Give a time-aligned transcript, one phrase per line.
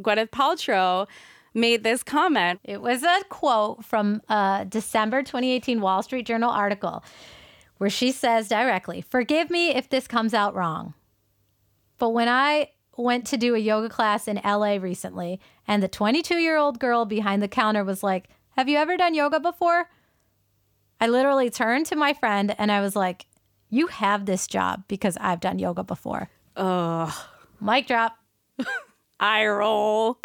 [0.00, 1.06] Gwyneth Paltrow
[1.54, 2.60] made this comment.
[2.64, 7.02] It was a quote from a December 2018 Wall Street Journal article
[7.80, 10.92] where she says directly, Forgive me if this comes out wrong.
[11.98, 16.34] But when I went to do a yoga class in LA recently, and the 22
[16.34, 19.88] year old girl behind the counter was like, Have you ever done yoga before?
[21.00, 23.24] I literally turned to my friend and I was like,
[23.70, 26.28] You have this job because I've done yoga before.
[26.56, 27.12] Ugh.
[27.62, 28.18] Mic drop.
[29.22, 30.18] Eye roll.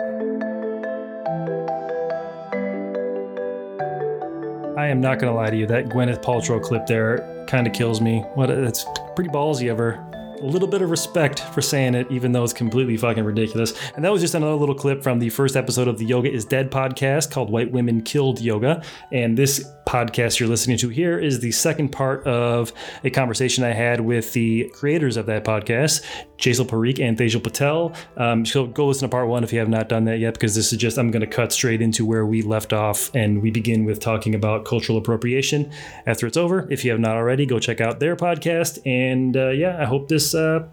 [4.78, 5.68] I am not going to lie to you.
[5.68, 8.22] That Gwyneth Paltrow clip there kind of kills me.
[8.36, 8.50] What?
[8.50, 10.02] It's pretty ballsy of her.
[10.42, 13.74] A little bit of respect for saying it, even though it's completely fucking ridiculous.
[13.96, 16.46] And that was just another little clip from the first episode of the Yoga is
[16.46, 18.84] Dead podcast called White Women Killed Yoga.
[19.12, 23.72] And this podcast you're listening to here is the second part of a conversation I
[23.72, 26.04] had with the creators of that podcast,
[26.38, 27.94] Jesal Parikh and Tejal Patel.
[28.18, 30.56] Um, so go listen to part one if you have not done that yet, because
[30.56, 33.10] this is just, I'm going to cut straight into where we left off.
[33.16, 35.72] And we begin with talking about cultural appropriation
[36.06, 36.68] after it's over.
[36.72, 38.80] If you have not already, go check out their podcast.
[38.86, 40.68] And uh, yeah, I hope this, uh,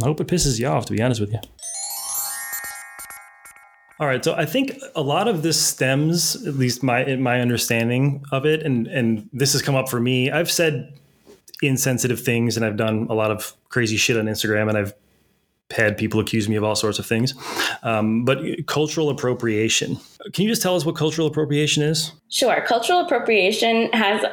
[0.00, 1.40] I hope it pisses you off, to be honest with you.
[4.00, 8.22] All right, so I think a lot of this stems, at least my my understanding
[8.30, 10.30] of it, and and this has come up for me.
[10.30, 10.96] I've said
[11.62, 14.94] insensitive things, and I've done a lot of crazy shit on Instagram, and I've
[15.70, 17.34] had people accuse me of all sorts of things.
[17.82, 19.98] Um, but cultural appropriation.
[20.32, 22.12] Can you just tell us what cultural appropriation is?
[22.30, 22.62] Sure.
[22.66, 24.24] Cultural appropriation has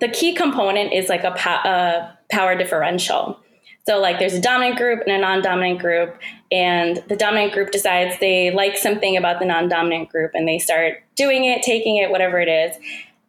[0.00, 3.40] the key component is like a, a power differential.
[3.86, 6.18] So, like, there's a dominant group and a non dominant group,
[6.50, 10.58] and the dominant group decides they like something about the non dominant group and they
[10.58, 12.76] start doing it, taking it, whatever it is.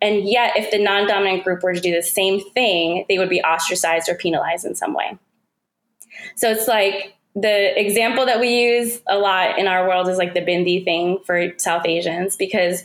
[0.01, 3.29] And yet, if the non dominant group were to do the same thing, they would
[3.29, 5.17] be ostracized or penalized in some way.
[6.37, 10.33] So, it's like the example that we use a lot in our world is like
[10.33, 12.83] the bindi thing for South Asians because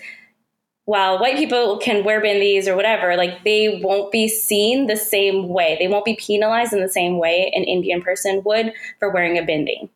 [0.87, 5.49] while white people can wear bindis or whatever, like they won't be seen the same
[5.49, 5.77] way.
[5.79, 9.43] They won't be penalized in the same way an Indian person would for wearing a
[9.43, 9.89] bindi.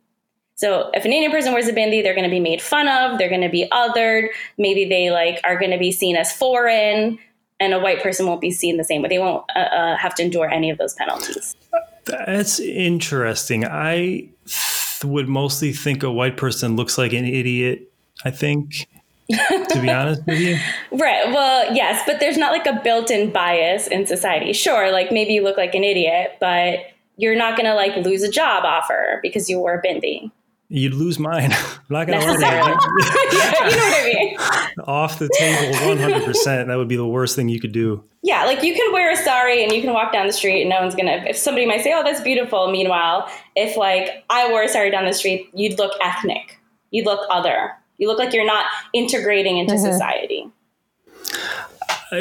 [0.55, 3.19] So if an Indian person wears a bindi, they're going to be made fun of.
[3.19, 4.29] They're going to be othered.
[4.57, 7.19] Maybe they like are going to be seen as foreign,
[7.59, 9.09] and a white person won't be seen the same way.
[9.09, 11.57] They won't uh, uh, have to endure any of those penalties.
[12.07, 13.65] That's interesting.
[13.65, 17.91] I th- would mostly think a white person looks like an idiot.
[18.25, 18.87] I think
[19.29, 20.59] to be honest with you.
[20.93, 21.27] Right.
[21.33, 24.53] Well, yes, but there's not like a built-in bias in society.
[24.53, 26.79] Sure, like maybe you look like an idiot, but
[27.17, 30.31] you're not going to like lose a job offer because you wore bindi.
[30.69, 31.53] You'd lose mine.
[31.53, 34.37] I'm not gonna lie yeah, you know what I mean.
[34.87, 36.25] Off the table, 100.
[36.25, 38.03] percent That would be the worst thing you could do.
[38.23, 40.71] Yeah, like you can wear a sari and you can walk down the street and
[40.71, 41.25] no one's gonna.
[41.29, 45.05] If somebody might say, "Oh, that's beautiful," meanwhile, if like I wore a sari down
[45.05, 46.59] the street, you'd look ethnic.
[46.91, 47.73] You'd look other.
[47.99, 49.93] You look like you're not integrating into mm-hmm.
[49.93, 50.49] society.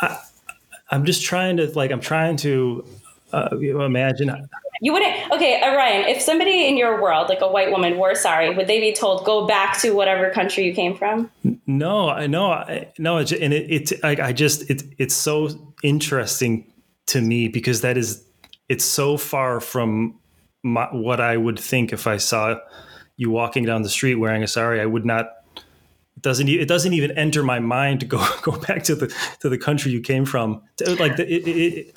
[0.00, 0.18] I,
[0.90, 2.84] am just trying to like I'm trying to
[3.32, 4.30] uh, imagine.
[4.82, 6.08] You wouldn't okay, uh, Orion.
[6.08, 9.26] If somebody in your world, like a white woman, wore sari, would they be told
[9.26, 11.30] go back to whatever country you came from?
[11.66, 12.64] No, I know,
[12.98, 15.50] no, and it, it's I, I just it, it's so
[15.82, 16.72] interesting
[17.08, 18.24] to me because that is
[18.70, 20.18] it's so far from
[20.62, 22.58] my, what I would think if I saw
[23.16, 25.26] you walking down the street wearing a sari, I would not.
[26.16, 29.50] It doesn't it doesn't even enter my mind to go go back to the to
[29.50, 30.62] the country you came from.
[30.98, 31.94] Like the, it, it, it,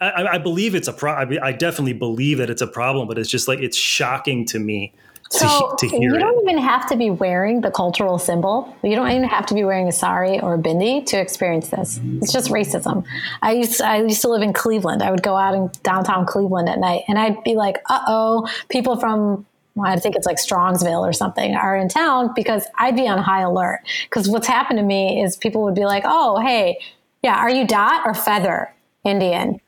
[0.00, 1.12] I, I, believe it's a pro.
[1.12, 4.92] I definitely believe that it's a problem, but it's just like it's shocking to me
[5.30, 8.76] so to, to you don't even have to be wearing the cultural symbol.
[8.82, 12.00] You don't even have to be wearing a sari or a bindi to experience this.
[12.20, 13.04] It's just racism.
[13.40, 15.04] I used to, I used to live in Cleveland.
[15.04, 18.48] I would go out in downtown Cleveland at night, and I'd be like, "Uh oh,
[18.68, 19.46] people from
[19.80, 23.42] I think it's like Strongsville or something, are in town because I'd be on high
[23.42, 23.82] alert.
[24.06, 26.80] Because what's happened to me is people would be like, oh, hey,
[27.22, 28.74] yeah, are you dot or feather
[29.04, 29.60] Indian?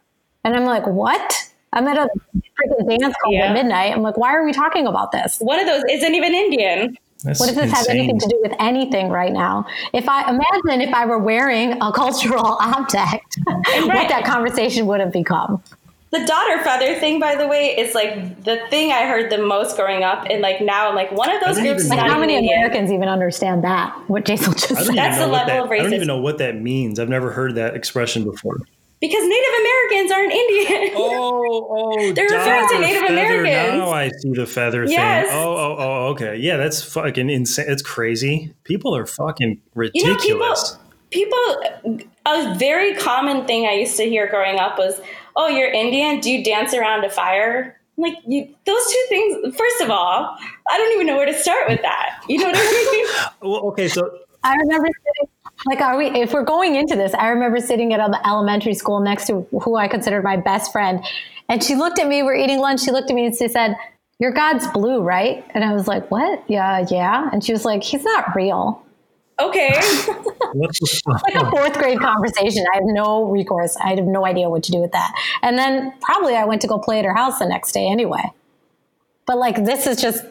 [0.44, 1.50] And I'm like, what?
[1.72, 3.52] I'm at a freaking dance called yeah.
[3.52, 3.92] midnight.
[3.92, 5.38] I'm like, why are we talking about this?
[5.40, 6.98] One of those isn't even Indian.
[7.24, 7.76] That's what does this insane.
[7.76, 9.66] have anything to do with anything right now?
[9.92, 13.86] If I imagine if I were wearing a cultural object, right.
[13.86, 15.62] what that conversation would have become.
[16.10, 19.76] The daughter feather thing, by the way, is like the thing I heard the most
[19.76, 21.88] growing up, and like now I'm like one of those groups.
[21.88, 23.96] Like how many Americans even understand that?
[24.08, 24.94] What Jason just said.
[24.94, 25.80] That's the level that, of racism.
[25.80, 26.98] I don't even know what that means.
[26.98, 28.58] I've never heard that expression before.
[29.02, 30.92] Because Native Americans aren't Indian.
[30.94, 33.12] Oh, oh, they're referring to Native feather.
[33.12, 33.78] Americans.
[33.78, 35.26] Now I see the feather yes.
[35.28, 35.36] thing.
[35.36, 36.36] Oh, oh, oh, okay.
[36.36, 37.66] Yeah, that's fucking insane.
[37.68, 38.54] It's crazy.
[38.62, 40.78] People are fucking ridiculous.
[41.12, 41.28] You know,
[41.74, 45.00] people, people, a very common thing I used to hear growing up was
[45.34, 46.20] oh, you're Indian?
[46.20, 47.80] Do you dance around a fire?
[47.96, 49.56] like you, those two things.
[49.56, 50.36] First of all,
[50.70, 52.22] I don't even know where to start with that.
[52.28, 53.28] You know what I mean?
[53.50, 55.31] well, okay, so I remember sitting,
[55.66, 56.06] like, are we?
[56.06, 59.76] If we're going into this, I remember sitting at an elementary school next to who
[59.76, 61.04] I considered my best friend,
[61.48, 62.22] and she looked at me.
[62.22, 62.82] We're eating lunch.
[62.82, 63.76] She looked at me and she said,
[64.18, 66.42] "Your God's blue, right?" And I was like, "What?
[66.48, 68.82] Yeah, yeah." And she was like, "He's not real."
[69.40, 69.72] Okay.
[70.54, 72.64] like a fourth grade conversation.
[72.72, 73.76] I have no recourse.
[73.76, 75.12] I have no idea what to do with that.
[75.42, 78.22] And then probably I went to go play at her house the next day anyway.
[79.26, 80.24] But like this is just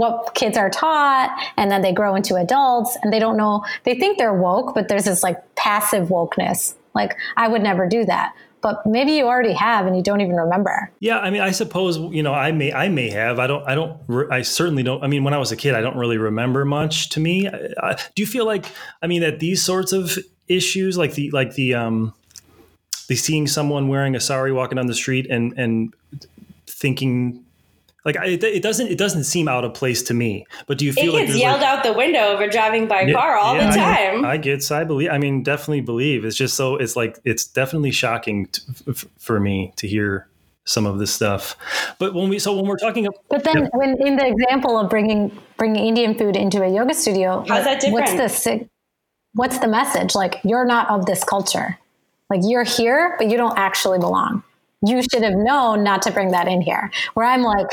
[0.00, 3.94] what kids are taught and then they grow into adults and they don't know they
[3.94, 6.74] think they're woke but there's this like passive wokeness.
[6.94, 10.36] Like i would never do that but maybe you already have and you don't even
[10.36, 10.90] remember.
[11.00, 13.38] Yeah i mean i suppose you know i may i may have.
[13.38, 13.98] I don't i don't
[14.32, 17.10] i certainly don't i mean when i was a kid i don't really remember much
[17.10, 17.46] to me.
[17.46, 18.64] I, I, do you feel like
[19.02, 20.18] i mean that these sorts of
[20.48, 22.14] issues like the like the um
[23.08, 25.94] the seeing someone wearing a sari walking down the street and and
[26.66, 27.44] thinking
[28.04, 30.46] like I, it doesn't it doesn't seem out of place to me.
[30.66, 33.02] But do you feel it like gets yelled like, out the window over driving by
[33.02, 34.24] yeah, car all yeah, the time?
[34.24, 34.70] I, I get.
[34.70, 35.10] I believe.
[35.10, 36.24] I mean, definitely believe.
[36.24, 36.76] It's just so.
[36.76, 40.28] It's like it's definitely shocking to, f- for me to hear
[40.64, 41.56] some of this stuff.
[41.98, 43.68] But when we so when we're talking, about, but then yeah.
[43.72, 47.80] when in the example of bringing bringing Indian food into a yoga studio, how's that
[47.80, 48.18] different?
[48.18, 48.68] What's the
[49.34, 50.14] what's the message?
[50.14, 51.78] Like you're not of this culture.
[52.30, 54.42] Like you're here, but you don't actually belong.
[54.86, 56.90] You should have known not to bring that in here.
[57.14, 57.66] Where I'm like,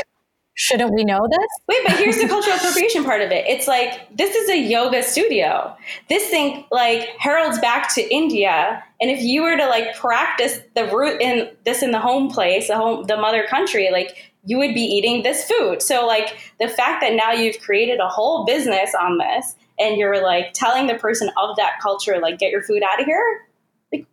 [0.58, 1.48] shouldn't we know this?
[1.68, 3.46] Wait, but here's the cultural appropriation part of it.
[3.48, 5.76] It's like this is a yoga studio.
[6.10, 10.86] This thing like heralds back to India, and if you were to like practice the
[10.86, 14.74] root in this in the home place, the home, the mother country, like you would
[14.74, 15.82] be eating this food.
[15.82, 20.24] So like the fact that now you've created a whole business on this, and you're
[20.24, 23.47] like telling the person of that culture, like get your food out of here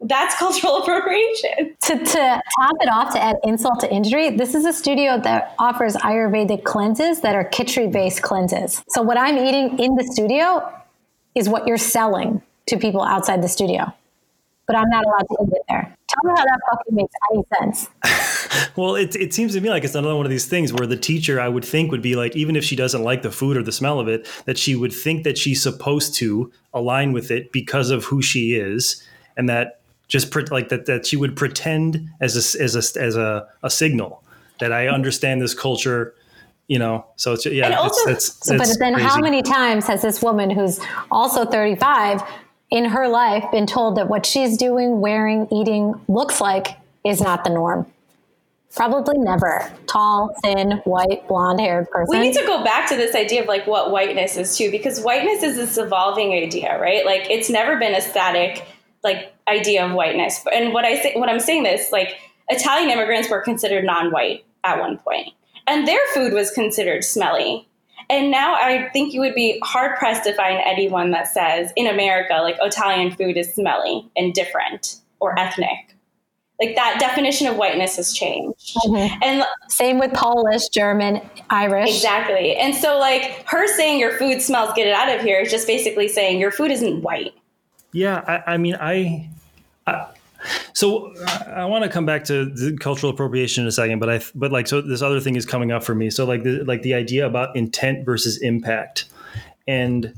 [0.02, 1.76] that's cultural appropriation.
[1.82, 5.54] To, to top it off, to add insult to injury, this is a studio that
[5.58, 8.82] offers Ayurvedic cleanses that are Khichdi based cleanses.
[8.88, 10.72] So, what I'm eating in the studio
[11.34, 13.92] is what you're selling to people outside the studio.
[14.66, 15.94] But I'm not allowed to eat it there.
[16.08, 18.70] Tell me how that fucking makes any sense.
[18.76, 20.96] well, it, it seems to me like it's another one of these things where the
[20.96, 23.62] teacher, I would think, would be like, even if she doesn't like the food or
[23.62, 27.52] the smell of it, that she would think that she's supposed to align with it
[27.52, 29.02] because of who she is
[29.36, 33.16] and that just pre- like that that she would pretend as a as a as
[33.16, 34.22] a, a signal
[34.60, 36.14] that I understand this culture
[36.66, 37.04] you know?
[37.16, 39.08] So it's yeah and also, it's, it's, so, but then crazy.
[39.08, 42.22] how many times has this woman who's also 35
[42.70, 46.68] in her life been told that what she's doing wearing eating looks like
[47.04, 47.86] is not the norm?
[48.74, 49.70] Probably never.
[49.86, 52.18] Tall thin white blonde haired person.
[52.18, 55.00] We need to go back to this idea of like what whiteness is too because
[55.00, 57.04] whiteness is this evolving idea right?
[57.04, 58.66] Like it's never been a static
[59.04, 60.42] like idea of whiteness.
[60.52, 62.16] And what I say, what I'm saying this, like
[62.48, 65.28] Italian immigrants were considered non-white at one point,
[65.66, 67.68] and their food was considered smelly.
[68.10, 71.86] And now I think you would be hard pressed to find anyone that says in
[71.86, 75.96] America, like Italian food is smelly and different or ethnic.
[76.60, 78.76] Like that definition of whiteness has changed.
[78.76, 79.22] Mm-hmm.
[79.22, 81.20] And same with Polish, German,
[81.50, 81.88] Irish.
[81.88, 82.54] Exactly.
[82.56, 85.66] And so like her saying your food smells, get it out of here is just
[85.66, 87.32] basically saying your food isn't white.
[87.94, 89.30] Yeah, I, I mean, I,
[89.86, 90.08] I
[90.72, 91.14] so
[91.46, 94.50] I want to come back to the cultural appropriation in a second, but I but
[94.50, 96.10] like so this other thing is coming up for me.
[96.10, 99.04] So like the like the idea about intent versus impact,
[99.68, 100.12] and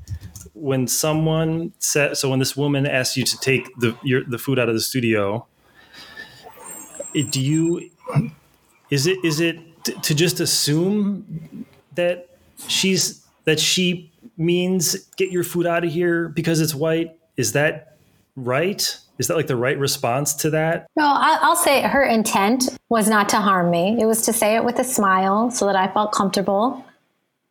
[0.54, 4.58] when someone said so when this woman asks you to take the your the food
[4.58, 5.46] out of the studio,
[7.12, 7.90] it, do you
[8.88, 12.30] is it is it to just assume that
[12.68, 17.96] she's that she means get your food out of here because it's white is that
[18.36, 18.98] right?
[19.18, 20.86] Is that like the right response to that?
[20.96, 23.96] No, I'll say her intent was not to harm me.
[24.00, 26.84] It was to say it with a smile so that I felt comfortable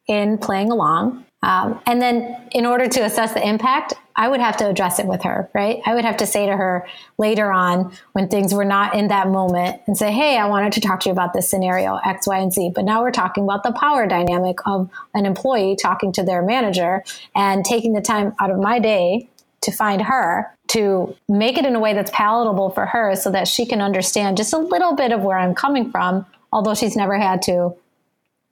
[0.08, 1.25] in playing along.
[1.42, 5.06] Um, and then, in order to assess the impact, I would have to address it
[5.06, 5.80] with her, right?
[5.86, 6.88] I would have to say to her
[7.18, 10.82] later on when things were not in that moment and say, Hey, I wanted to
[10.82, 12.72] talk to you about this scenario, X, Y, and Z.
[12.74, 17.04] But now we're talking about the power dynamic of an employee talking to their manager
[17.36, 19.30] and taking the time out of my day
[19.65, 23.48] to find her to make it in a way that's palatable for her so that
[23.48, 27.17] she can understand just a little bit of where I'm coming from, although she's never
[27.17, 27.75] had to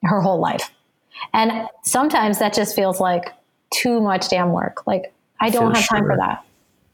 [0.03, 0.71] her whole life.
[1.33, 3.31] And sometimes that just feels like
[3.71, 4.85] too much damn work.
[4.85, 6.43] Like I don't for have time for that.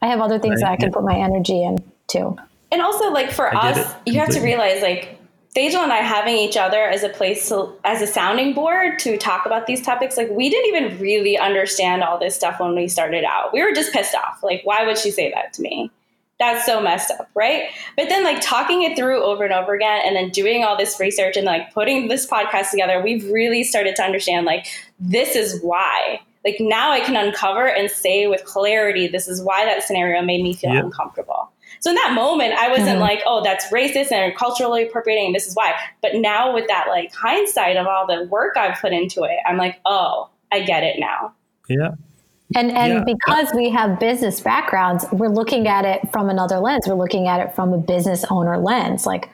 [0.02, 0.68] I have other things right.
[0.68, 0.94] that I can yeah.
[0.94, 1.78] put my energy in
[2.14, 2.40] into.
[2.72, 5.18] And also like for I us, you have to realize like
[5.56, 9.16] Tejal and I having each other as a place to, as a sounding board to
[9.16, 12.86] talk about these topics, like we didn't even really understand all this stuff when we
[12.86, 13.52] started out.
[13.52, 14.42] We were just pissed off.
[14.44, 15.90] Like, why would she say that to me?
[16.38, 17.64] That's so messed up, right?
[17.96, 20.98] But then like talking it through over and over again and then doing all this
[21.00, 24.66] research and like putting this podcast together, we've really started to understand like
[25.00, 26.20] this is why.
[26.44, 30.42] Like now I can uncover and say with clarity, this is why that scenario made
[30.42, 30.84] me feel Yep.
[30.84, 31.39] uncomfortable.
[31.80, 33.00] So in that moment, I wasn't Mhm.
[33.00, 35.72] like, oh, that's racist and culturally appropriating, and this is why.
[36.02, 39.56] But now with that like hindsight of all the work I've put into it, I'm
[39.56, 41.32] like, oh, I get it now.
[41.68, 41.92] Yeah.
[42.54, 43.04] And and Yeah.
[43.04, 46.86] because we have business backgrounds, we're looking at it from another lens.
[46.86, 49.06] We're looking at it from a business owner lens.
[49.06, 49.30] Like,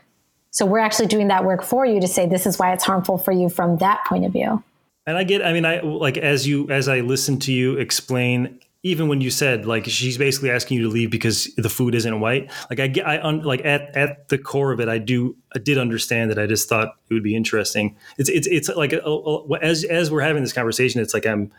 [0.50, 3.19] so we're actually doing that work for you to say this is why it's harmful
[3.19, 4.62] for you from that point of view.
[5.07, 8.59] And I get, I mean, I like as you, as I listen to you explain,
[8.87, 12.21] even when you said like she's basically asking you to leave because the food isn't
[12.21, 15.37] white, like I get, I un, like at at the core of it, I do,
[15.55, 16.38] I did understand it.
[16.38, 17.97] I just thought it would be interesting.
[18.16, 21.50] It's it's it's like a, a, as as we're having this conversation, it's like I'm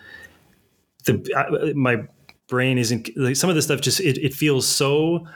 [1.03, 2.07] the I, my
[2.47, 5.27] brain isn't like some of this stuff just it, it feels so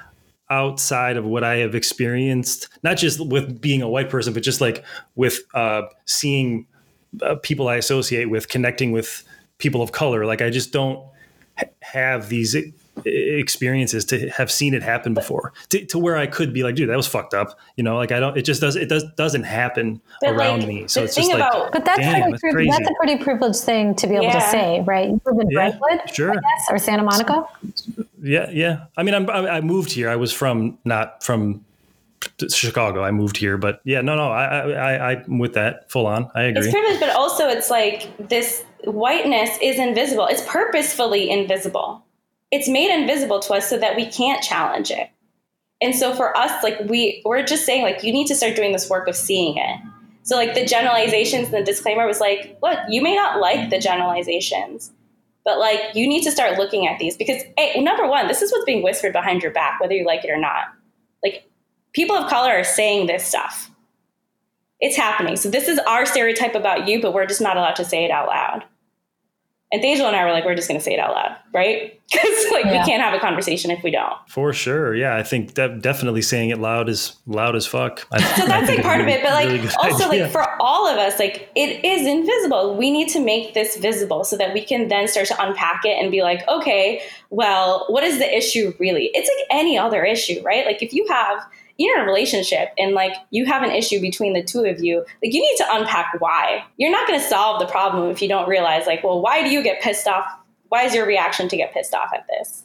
[0.50, 4.62] outside of what I have experienced, not just with being a white person, but just
[4.62, 6.68] like with uh, seeing
[7.22, 9.24] uh, people I associate with, connecting with
[9.58, 10.26] people of color.
[10.26, 11.11] Like I just don't
[11.92, 12.56] have these
[13.06, 16.90] experiences to have seen it happen before to, to where I could be like, dude,
[16.90, 17.58] that was fucked up.
[17.76, 20.68] You know, like I don't, it just does, it does, doesn't happen But, around like,
[20.68, 20.88] me.
[20.88, 22.70] So it's thing just like, But that's Damn, that's priv- crazy.
[22.70, 25.10] that's a pretty privileged thing to be able to say, right?
[25.10, 26.32] You live in Yeah, Brentwood, sure.
[26.32, 27.46] I guess, or Santa Monica.
[28.22, 28.86] Yeah, yeah.
[28.98, 30.10] I mean, I'm, I, I moved here.
[30.10, 31.66] I was from not from
[32.50, 33.04] Chicago.
[33.04, 34.32] I moved here, but yeah, no, no.
[34.32, 36.30] I, I, I I'm with that full on.
[36.36, 36.72] I It's agree.
[36.72, 40.28] privilege, but also it's like this whiteness is invisible.
[40.28, 42.04] It's purposefully invisible.
[42.52, 45.10] It's made invisible to us so that we can't challenge it.
[45.82, 48.72] And so for us, like we we're just saying, like you need to start doing
[48.72, 49.80] this work of seeing it.
[50.24, 53.80] So like the generalizations and the disclaimer was like, look, you may not like the
[53.80, 54.92] generalizations,
[55.44, 58.52] but like you need to start looking at these because hey, number one, this is
[58.52, 60.66] what's being whispered behind your back, whether you like it or not.
[61.92, 63.70] Like people of color are saying this stuff
[64.82, 65.36] it's happening.
[65.36, 68.10] So this is our stereotype about you, but we're just not allowed to say it
[68.10, 68.64] out loud.
[69.72, 71.98] And Tejal and I were like, we're just going to say it out loud, right?
[72.12, 72.72] Because like Yeah.
[72.84, 74.14] we can't have a conversation if we don't.
[74.28, 74.94] For sure.
[74.94, 78.06] Yeah, I think that definitely saying it loud is loud as fuck.
[78.12, 81.20] I, So that's like part of it, but like also like for all of us,
[81.20, 82.76] like it is invisible.
[82.76, 85.92] We need to make this visible so that we can then start to unpack it
[86.04, 89.10] and be like, okay, well, what is the issue really?
[89.14, 90.66] It's like any other issue, right?
[90.66, 91.48] Like if you have
[91.78, 95.00] you're in a relationship and like you have an issue between the two of you,
[95.24, 96.64] like you need to unpack why.
[96.78, 99.50] You're not going to solve the problem if you don't realize like, well, why do
[99.50, 100.26] you get pissed off?
[100.70, 102.64] Why is your reaction to get pissed off at this?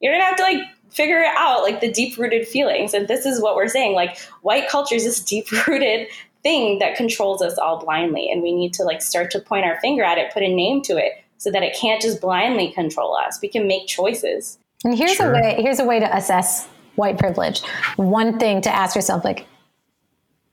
[0.00, 3.08] You're going to have to like figure it out like the deep rooted feelings and
[3.08, 6.06] this is what we're saying like white culture is this deep rooted
[6.44, 9.80] thing that controls us all blindly and we need to like start to point our
[9.80, 13.16] finger at it put a name to it so that it can't just blindly control
[13.16, 15.32] us we can make choices And here's Sure.
[15.32, 17.62] a way here's a way to assess white privilege.
[17.96, 19.46] One thing to ask yourself like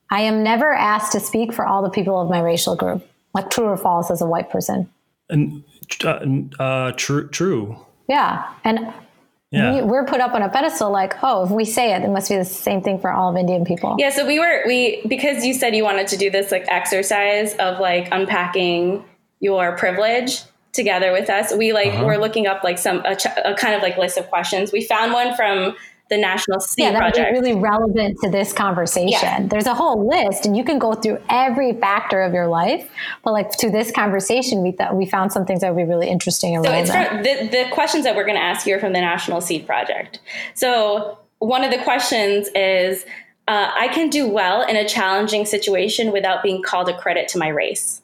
[0.09, 3.07] I am never asked to speak for all the people of my racial group.
[3.33, 4.89] Like true or false as a white person.
[5.29, 5.63] And,
[6.03, 6.19] uh,
[6.61, 7.77] uh, true, true.
[8.09, 8.45] Yeah.
[8.65, 8.93] And
[9.51, 9.73] Yeah.
[9.75, 12.27] we, we're put up on a pedestal like, oh, if we say it, it must
[12.29, 13.95] be the same thing for all of Indian people.
[13.99, 17.53] yeah so we were we because you said you wanted to do this like exercise
[17.55, 19.03] of like unpacking
[19.39, 20.41] your privilege
[20.73, 22.05] together with us we like Uh-huh.
[22.05, 24.81] were looking up like some a, ch- a kind of like list of questions we
[24.85, 25.75] found one from
[26.11, 29.09] the national sea Yeah, that would be project really relevant to this conversation.
[29.11, 29.47] Yeah.
[29.47, 32.91] There's a whole list, and you can go through every factor of your life.
[33.23, 36.09] But like to this conversation, we thought we found some things that would be really
[36.09, 37.25] interesting and So it's relevant.
[37.25, 39.65] from the, the questions that we're going to ask you are from the National Seed
[39.65, 40.19] Project.
[40.53, 43.05] So one of the questions is
[43.47, 47.39] uh, I can do well in a challenging situation without being called a credit to
[47.39, 48.01] my race.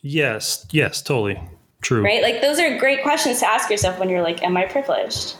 [0.00, 0.64] Yes.
[0.70, 1.02] Yes.
[1.02, 1.40] Totally.
[1.80, 2.02] True.
[2.04, 2.22] Right?
[2.22, 5.36] Like those are great questions to ask yourself when you're like, Am I privileged?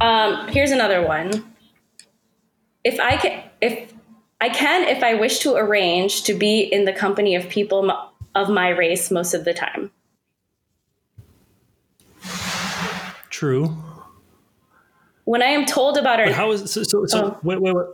[0.00, 1.54] Um, here's another one.
[2.84, 3.92] If I can, if
[4.40, 7.96] I can, if I wish to arrange to be in the company of people m-
[8.34, 9.90] of my race most of the time.
[13.30, 13.76] True.
[15.24, 16.82] When I am told about our But how is so?
[16.82, 17.38] So, so Oh.
[17.42, 17.86] wait, wait, wait.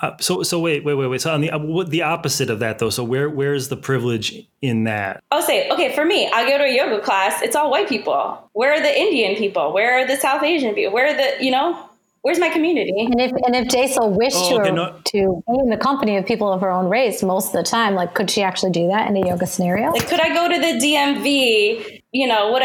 [0.00, 1.20] Uh, so, so wait, wait, wait, wait.
[1.20, 2.90] So on the uh, what, the opposite of that though.
[2.90, 5.22] So where where is the privilege in that?
[5.32, 7.42] I'll say, okay, for me, I go to a yoga class.
[7.42, 8.48] It's all white people.
[8.52, 9.72] Where are the Indian people?
[9.72, 10.92] Where are the South Asian people?
[10.92, 11.84] Where are the, you know,
[12.22, 12.94] where's my community?
[12.96, 16.24] and if and if Jesal wished Oh, to no- to be in the company of
[16.26, 19.08] people of her own race most of the time, like could she actually do that
[19.10, 19.90] in a yoga scenario?
[19.90, 22.02] Like, could I go to the DMV?
[22.12, 22.62] You know, what,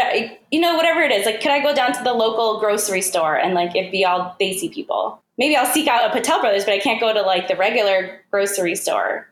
[0.50, 1.26] you know, whatever it is.
[1.26, 4.34] Like, could I go down to the local grocery store and like it be all
[4.40, 5.20] Desi people?
[5.38, 8.20] Maybe I'll seek out a Patel Brothers, but I can't go to like the regular
[8.30, 9.28] grocery store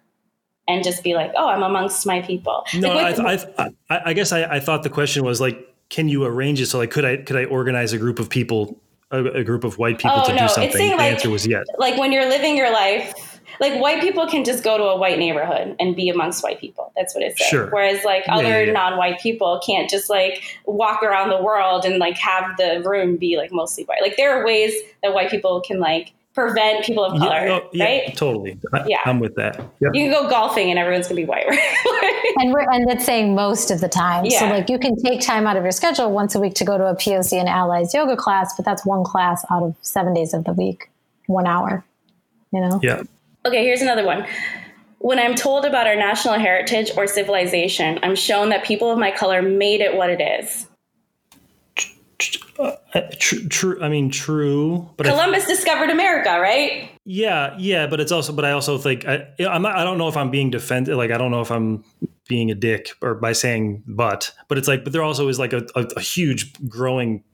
[0.69, 2.65] and just be like, oh, I'm amongst my people.
[2.75, 6.25] No, Like, I, I, I guess I, I thought the question was like, can you
[6.25, 6.67] arrange it?
[6.67, 8.81] So like, could I could I organize a group of people,
[9.11, 10.91] a, a group of white people Oh, to no, do something?
[10.91, 11.65] the like- answer was yes.
[11.79, 15.19] like when you're living your life like white people can just go to a white
[15.19, 17.71] neighborhood and be amongst white people that's what it says Sure.
[17.71, 18.73] whereas like other yeah, yeah.
[18.73, 23.37] non-white people can't just like walk around the world and like have the room be
[23.37, 27.19] like mostly white like there are ways that white people can like prevent people of
[27.19, 28.59] color oh, yeah, right totally.
[28.73, 29.01] I, Yeah.
[29.05, 29.57] I'm with that.
[29.81, 29.91] Yep.
[29.95, 33.35] you can go golfing and everyone's gonna be white right And we're and it's saying
[33.35, 34.29] most of the time.
[34.31, 36.79] So like you can take time out of your schedule once a week to go
[36.79, 40.33] to a POC and allies yoga class, but that's one class out of seven days
[40.33, 40.91] of the week,
[41.27, 41.85] one hour.
[42.53, 42.81] You know?
[42.83, 43.03] yeah.
[43.45, 44.27] Okay, here's another one.
[44.99, 49.11] When I'm told about our national heritage or civilization, I'm shown that people of my
[49.11, 50.69] color made it what it is.
[52.59, 52.77] Uh,
[53.19, 53.83] true, true.
[53.83, 54.89] I mean, true.
[54.97, 56.91] But I, Columbus discovered America, right?
[57.05, 57.89] yeah, yeah.
[57.89, 58.33] But it's also.
[58.33, 59.27] But I also think I.
[59.41, 59.77] I'm not.
[59.77, 60.95] I don't know if I'm being defended.
[60.97, 61.83] Like I don't know if I'm
[62.29, 64.33] being a dick or by saying but.
[64.47, 64.85] But it's like.
[64.85, 67.25] But there also is like a, a, a huge growing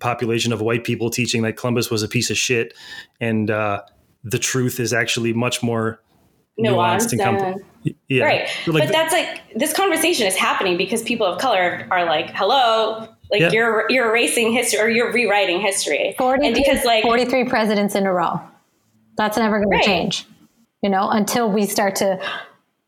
[0.00, 2.74] population of white people teaching that Columbus was a piece of shit,
[3.20, 3.82] and uh,
[4.24, 6.00] the truth is actually much more
[6.58, 7.60] nuanced, Nuanced and and- complex.
[8.08, 8.24] Yeah.
[8.24, 8.48] Right.
[8.64, 12.30] So, like, but that's like this conversation is happening because people of color are like,
[12.30, 13.50] hello, like Yeah.
[13.50, 16.14] you're you're erasing history or you're rewriting history.
[16.16, 18.40] 43, and because like 43 presidents in a row.
[19.16, 19.82] That's never going Right.
[19.82, 20.26] to change,
[20.82, 22.20] you know, until we start to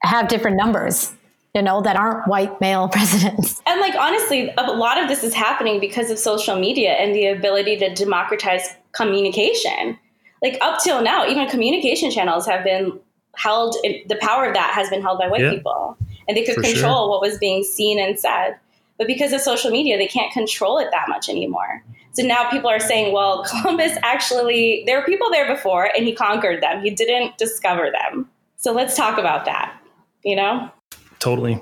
[0.04, 1.12] have different numbers,
[1.56, 3.60] you know, that aren't white male presidents.
[3.66, 7.26] and like honestly, a lot of this is happening because of social media and the
[7.26, 9.98] ability to democratize communication.
[10.44, 13.00] Like up till now, even communication channels have been
[13.34, 15.50] held the power of that has been held by white Yeah.
[15.50, 15.96] people.
[16.28, 18.56] And they could For control what was being seen and said.
[18.98, 21.82] But because of social media, they can't control it that much anymore.
[22.12, 26.14] So now people are saying, well, Columbus actually, there were people there before and he
[26.14, 26.82] conquered them.
[26.82, 28.28] He didn't discover them.
[28.56, 29.74] So let's talk about that,
[30.22, 30.70] you know?
[31.18, 31.58] totally.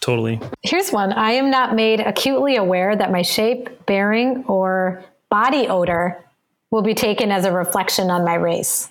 [0.00, 0.40] Totally.
[0.62, 1.12] Here's one.
[1.12, 6.24] I am not made acutely aware that my shape, bearing, or body odor
[6.70, 8.88] will be taken as a reflection on my race.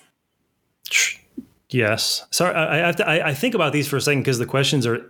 [1.68, 2.26] Yes.
[2.30, 3.08] Sorry, I, I have to.
[3.08, 5.04] I, I think about these for a second because the questions are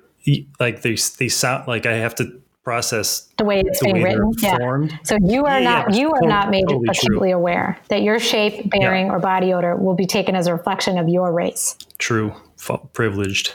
[0.58, 4.10] like they they sound like I have to process The way it's the being way
[4.14, 4.30] written.
[4.42, 4.58] Yeah.
[4.58, 4.98] formed.
[5.04, 8.02] So you are Yeah, not yeah, you are totally- not made totally acutely aware that
[8.02, 11.76] your shape, bearing, or body odor will be taken as a reflection of your race.
[11.98, 12.34] True.
[12.58, 13.54] F- privileged.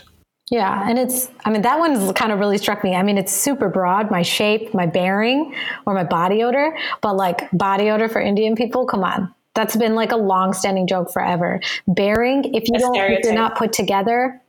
[0.51, 2.95] Yeah, and it's I mean that one's kind of really struck me.
[2.95, 5.55] I mean it's super broad, my shape, my bearing,
[5.85, 9.33] or my body odor, but like body odor for Indian people, come on.
[9.55, 11.61] That's been like a long-standing joke forever.
[11.87, 14.41] Bearing, if you A don't if you're not put together,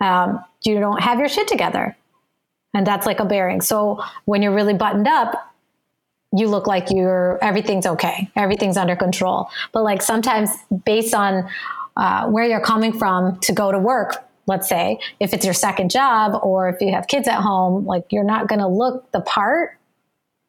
[0.00, 1.94] um, you don't have your shit together.
[2.72, 3.60] And that's like a bearing.
[3.60, 5.54] So when you're really buttoned up,
[6.32, 9.50] you look like you're everything's okay, everything's under control.
[9.72, 10.50] But like sometimes
[10.84, 11.48] based on
[11.96, 15.90] uh, where you're coming from to go to work, let's say if it's your second
[15.90, 19.20] job or if you have kids at home, like you're not going to look the
[19.20, 19.78] part,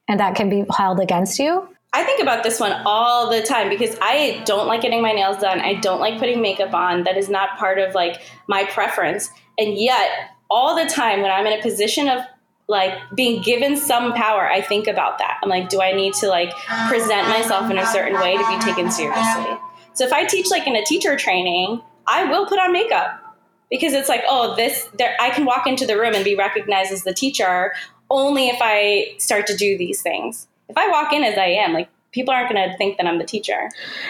[0.07, 1.67] and that can be held against you.
[1.93, 5.37] I think about this one all the time because I don't like getting my nails
[5.37, 5.61] done.
[5.61, 7.05] I don't like putting makeup on.
[7.05, 9.29] That is not part of like my preference.
[9.57, 10.09] And yet,
[10.49, 12.21] all the time when I'm in a position of
[12.67, 15.39] like being given some power, I think about that.
[15.41, 16.51] I'm like, do I need to like
[16.87, 19.57] present myself in a certain way to be taken seriously?
[19.93, 23.21] So if I teach like in a teacher training, I will put on makeup
[23.69, 26.91] because it's like, oh, this there I can walk into the room and be recognized
[26.91, 27.73] as the teacher
[28.09, 30.47] only if I start to do these things.
[30.69, 33.19] If I walk in as I am, like people aren't going to think that I'm
[33.19, 33.69] the teacher.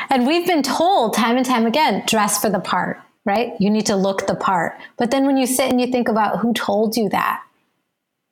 [0.09, 3.53] And we've been told time and time again, dress for the part, right?
[3.59, 4.77] You need to look the part.
[4.97, 7.41] But then when you sit and you think about who told you that,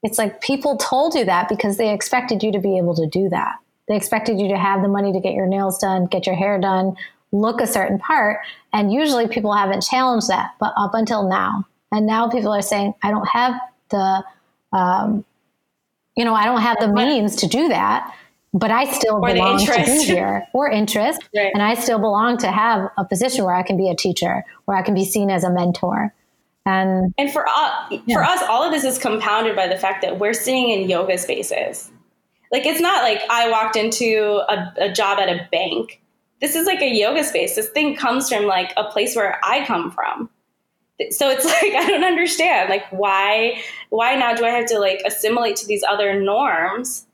[0.03, 3.29] it's like people told you that because they expected you to be able to do
[3.29, 3.55] that.
[3.87, 6.59] They expected you to have the money to get your nails done, get your hair
[6.59, 6.95] done,
[7.33, 8.39] look a certain part.
[8.71, 11.67] And usually people haven't challenged that, but up until now.
[11.91, 14.23] And now people are saying, I don't have the,
[14.71, 15.25] um,
[16.15, 18.15] you know, I don't have the means to do that,
[18.53, 21.21] but I still Or belong to be here or interest.
[21.35, 21.51] Right.
[21.53, 24.77] And I still belong to have a position where I can be a teacher, where
[24.77, 26.13] I can be seen as a mentor.
[26.65, 30.19] And And for us, for us, all of this is compounded by the fact that
[30.19, 31.91] we're sitting in yoga spaces.
[32.51, 35.99] Like it's not like I walked into a, a job at a bank.
[36.43, 37.55] This is like a yoga space.
[37.55, 40.29] This thing comes from like a place where I come from.
[41.09, 42.69] So it's like I don't understand.
[42.69, 47.07] Like why why now do I have to like assimilate to these other norms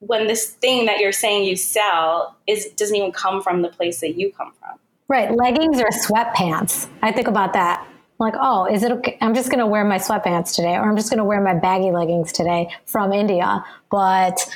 [0.00, 4.00] when this thing that you're saying you sell is doesn't even come from the place
[4.00, 4.80] that you come from?
[5.08, 6.88] right, leggings or sweatpants.
[7.02, 7.86] I think about that.
[8.18, 9.18] Like, oh, is it okay?
[9.20, 11.54] I'm just going to wear my sweatpants today, or I'm just going to wear my
[11.54, 13.64] baggy leggings today from India.
[13.90, 14.46] But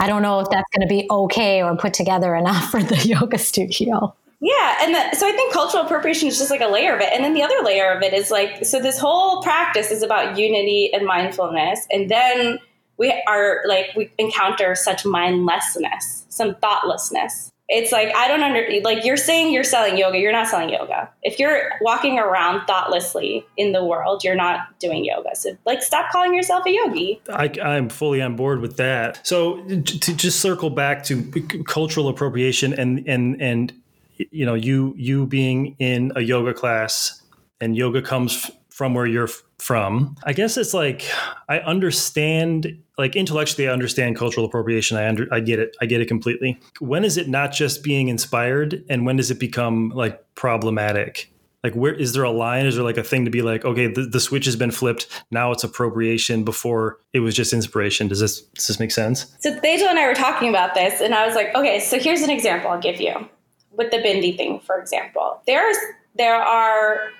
[0.00, 2.96] I don't know if that's going to be okay or put together enough for the
[3.04, 4.14] yoga studio.
[4.40, 7.12] Yeah, and the, so I think cultural appropriation is just like a layer of it,
[7.12, 10.38] and then the other layer of it is like so this whole practice is about
[10.38, 12.60] unity and mindfulness, and then
[12.98, 17.50] we are like we encounter such mindlessness, some thoughtlessness.
[17.68, 21.10] It's like I don't under like you're saying you're selling yoga, you're not selling yoga.
[21.22, 25.36] If you're walking around thoughtlessly in the world, you're not doing yoga.
[25.36, 27.20] So like stop calling yourself a yogi.
[27.28, 29.26] I, I'm fully on board with that.
[29.26, 31.30] So to just circle back to
[31.66, 33.74] cultural appropriation and and and
[34.16, 37.22] you know you you being in a yoga class
[37.60, 40.16] and yoga comes from where you're from.
[40.24, 41.04] I guess it's like
[41.48, 44.96] I understand like intellectually I understand cultural appropriation.
[44.96, 45.76] I under I get it.
[45.80, 46.58] I get it completely.
[46.80, 51.32] When is it not just being inspired and when does it become like problematic?
[51.64, 52.66] Like where is there a line?
[52.66, 55.08] Is there like a thing to be like, okay, the, the switch has been flipped.
[55.32, 58.06] Now it's appropriation before it was just inspiration.
[58.06, 59.34] Does this does this make sense?
[59.40, 62.22] So Tejal and I were talking about this and I was like, okay, so here's
[62.22, 63.28] an example I'll give you.
[63.72, 65.40] With the bindi thing, for example.
[65.46, 65.76] There's
[66.16, 67.10] there are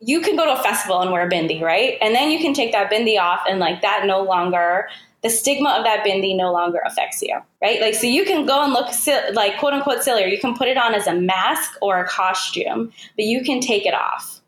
[0.00, 1.98] you can go to a festival and wear a bindi, right?
[2.00, 4.88] And then you can take that bindi off and like that no longer
[5.22, 7.80] the stigma of that bindi no longer affects you, right?
[7.80, 8.86] Like, so you can go and look
[9.34, 12.08] like quote unquote silly, or you can put it on as a mask or a
[12.08, 14.40] costume, but you can take it off.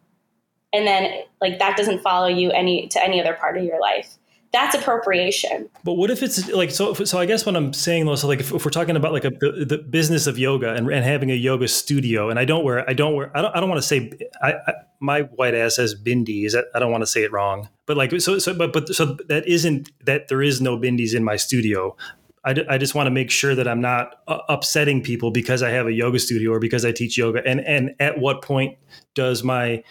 [0.73, 4.17] And then like that doesn't follow you any to any other part of your life
[4.53, 5.69] that's appropriation.
[5.85, 6.93] But what if it's like so?
[6.95, 9.25] So I guess what I'm saying though, so like if, if we're talking about like
[9.25, 12.89] a, the, business of yoga and, and having a yoga studio, and I don't wear,
[12.89, 14.11] I don't wear, I don't, I don't want to say,
[14.43, 16.61] I, I, my white ass has bindis.
[16.75, 19.47] I don't want to say it wrong, but like so, so, but but so that
[19.47, 21.97] isn't that there is no bindis in my studio.
[22.45, 25.71] I, I just want to make sure that I'm not uh, upsetting people because I
[25.71, 27.47] have a yoga studio or because I teach yoga.
[27.47, 28.79] And and at what point
[29.15, 29.85] does my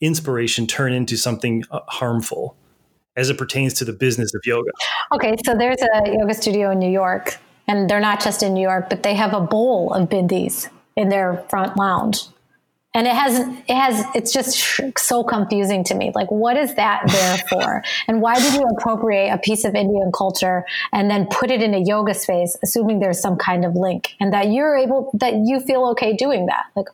[0.00, 2.56] inspiration turn into something uh, harmful?
[3.18, 4.70] As it pertains to the business of yoga?
[5.12, 8.62] Okay, so there's a yoga studio in New York, and they're not just in New
[8.62, 12.20] York, but they have a bowl of bindis in their front lounge.
[12.94, 16.10] And it has, it has, it's just so confusing to me.
[16.14, 17.82] Like, what is that there for?
[18.06, 21.74] and why did you appropriate a piece of Indian culture and then put it in
[21.74, 25.60] a yoga space, assuming there's some kind of link and that you're able, that you
[25.60, 26.64] feel okay doing that?
[26.74, 26.86] Like,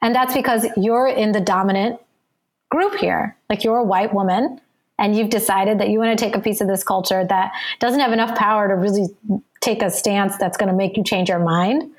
[0.00, 2.00] and that's because you're in the dominant
[2.70, 3.36] group here.
[3.50, 4.60] Like, you're a white woman
[4.98, 8.00] and you've decided that you want to take a piece of this culture that doesn't
[8.00, 9.06] have enough power to really
[9.60, 11.90] take a stance that's going to make you change your mind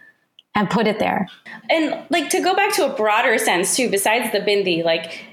[0.56, 1.28] and put it there.
[1.70, 5.26] And like to go back to a broader sense too, besides the bindi, like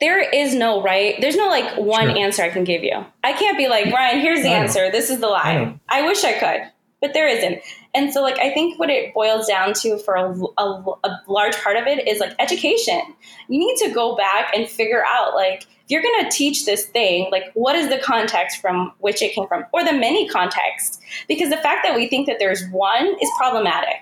[0.00, 2.18] there is no right, there's no like one sure.
[2.18, 3.04] answer I can give you.
[3.24, 4.90] I can't be like, Ryan, here's the answer.
[4.90, 5.78] This is the lie.
[5.88, 7.60] I, I wish I could, but there isn't.
[7.94, 11.56] And so, like, I think what it boils down to for a, a, a large
[11.56, 13.00] part of it is like education.
[13.48, 16.86] You need to go back and figure out, like, if you're going to teach this
[16.86, 20.98] thing, like, what is the context from which it came from, or the many contexts?
[21.28, 24.00] Because the fact that we think that there's one is problematic.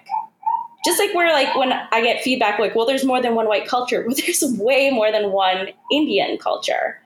[0.85, 3.67] Just like where, like, when I get feedback, like, well, there's more than one white
[3.67, 4.05] culture.
[4.07, 7.04] Well, there's way more than one Indian culture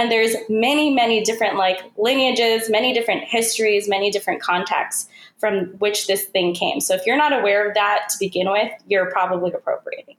[0.00, 5.08] and there's many many different like lineages many different histories many different contexts
[5.40, 6.80] from which this thing came.
[6.80, 10.16] So if you're not aware of that to begin with, you're probably appropriating.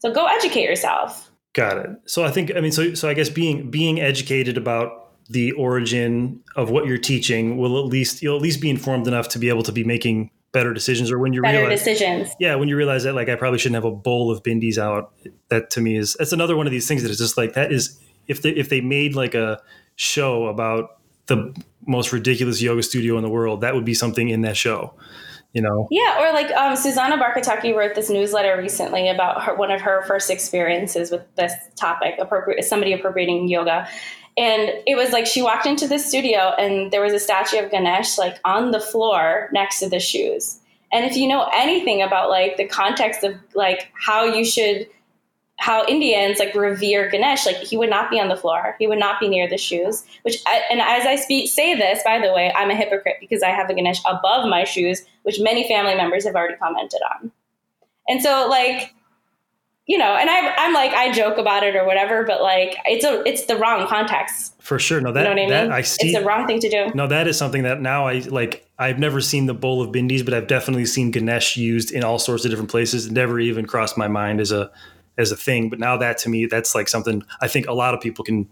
[0.00, 1.30] So go educate yourself.
[1.52, 1.90] Got it.
[2.06, 6.40] So I think I mean so so I guess being being educated about the origin
[6.56, 9.48] of what you're teaching will at least you'll at least be informed enough to be
[9.48, 12.30] able to be making better decisions or when you better realize decisions.
[12.38, 15.12] Yeah, when you realize that like I probably shouldn't have a bowl of bindis out.
[15.48, 17.72] That to me is that's another one of these things that is just like that
[17.72, 19.60] is if they if they made like a
[19.96, 21.54] show about the
[21.86, 24.94] most ridiculous yoga studio in the world, that would be something in that show.
[25.52, 25.86] You know?
[25.90, 30.02] Yeah, or like um, Susanna Barkataki wrote this newsletter recently about her, one of her
[30.06, 33.86] first experiences with this topic, appropriate somebody appropriating yoga.
[34.38, 37.70] And it was like she walked into the studio and there was a statue of
[37.70, 40.58] Ganesh like on the floor next to the shoes.
[40.90, 44.86] And if you know anything about like the context of like how you should
[45.62, 48.98] how Indians like revere Ganesh, like he would not be on the floor, he would
[48.98, 50.04] not be near the shoes.
[50.22, 53.44] Which, I, and as I speak, say this, by the way, I'm a hypocrite because
[53.44, 57.30] I have the Ganesh above my shoes, which many family members have already commented on.
[58.08, 58.92] And so, like,
[59.86, 63.04] you know, and I'm, I'm like, I joke about it or whatever, but like, it's
[63.04, 64.60] a, it's the wrong context.
[64.60, 65.00] For sure.
[65.00, 65.72] No, that, you know what I that mean?
[65.72, 66.08] I see.
[66.08, 66.90] It's the wrong thing to do.
[66.92, 68.68] No, that is something that now I like.
[68.80, 72.18] I've never seen the bowl of bindis, but I've definitely seen Ganesh used in all
[72.18, 73.06] sorts of different places.
[73.06, 74.72] It never even crossed my mind as a
[75.18, 75.68] as a thing.
[75.68, 78.48] But now that to me, that's like something I think a lot of people can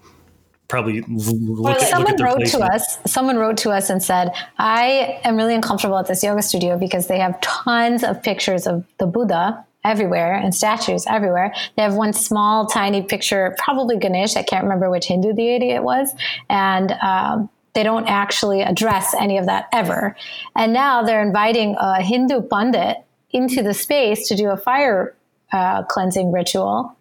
[0.71, 4.31] probably look, at, someone look at wrote to us someone wrote to us and said
[4.59, 8.85] i am really uncomfortable at this yoga studio because they have tons of pictures of
[8.99, 14.45] the buddha everywhere and statues everywhere they have one small tiny picture probably ganesh i
[14.45, 16.15] can't remember which hindu deity it was
[16.49, 20.15] and um, they don't actually address any of that ever
[20.55, 22.97] and now they're inviting a hindu pundit
[23.33, 25.17] into the space to do a fire
[25.53, 26.97] uh, cleansing ritual.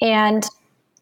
[0.00, 0.44] And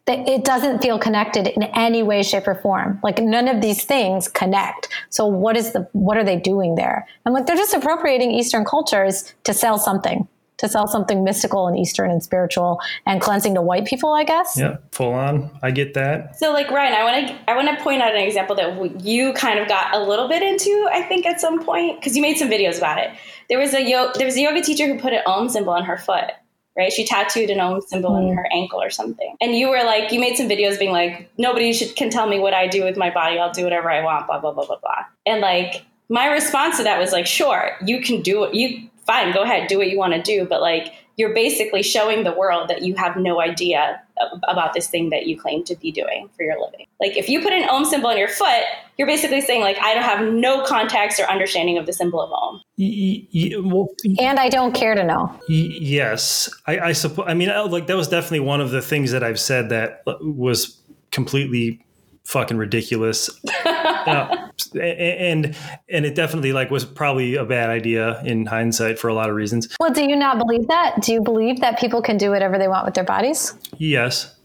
[0.07, 4.27] it doesn't feel connected in any way shape or form like none of these things
[4.27, 8.31] connect so what is the what are they doing there i'm like they're just appropriating
[8.31, 13.53] eastern cultures to sell something to sell something mystical and eastern and spiritual and cleansing
[13.55, 15.49] to white people i guess Yeah, full on.
[15.61, 16.37] I get that.
[16.37, 19.33] So, like Ryan, I want to I want to point out an example that you
[19.33, 20.89] kind of got a little bit into.
[20.91, 23.11] I think at some point because you made some videos about it.
[23.49, 25.85] There was a yo- there was a yoga teacher who put an Om symbol on
[25.85, 26.31] her foot.
[26.77, 28.29] Right, she tattooed an Om symbol Mm.
[28.29, 29.35] in her ankle or something.
[29.41, 32.39] And you were like, you made some videos being like, nobody should can tell me
[32.39, 33.37] what I do with my body.
[33.39, 34.25] I'll do whatever I want.
[34.27, 35.05] Blah blah blah blah blah.
[35.25, 38.53] And like my response to that was like, sure, you can do it.
[38.53, 40.45] You fine, go ahead, do what you want to do.
[40.45, 44.01] But like, you're basically showing the world that you have no idea
[44.47, 46.85] about this thing that you claim to be doing for your living.
[46.99, 48.63] Like, if you put an Om symbol on your foot,
[48.97, 52.31] you're basically saying like, I don't have no context or understanding of the symbol of
[52.31, 52.61] Om.
[52.77, 57.25] Y- y- well, and i don't care to know Y- Yes, I, I suppose.
[57.27, 60.01] I mean, I- like that was definitely one of the things that I've said that
[60.05, 60.79] was
[61.11, 61.83] completely
[62.23, 63.29] fucking ridiculous,
[63.65, 65.55] Uh, and
[65.89, 69.35] and it definitely like was probably a bad idea in hindsight for a lot of
[69.35, 69.67] reasons.
[69.79, 72.67] well do you not believe that do you believe that people can do whatever they
[72.67, 74.35] want with their bodies Yes,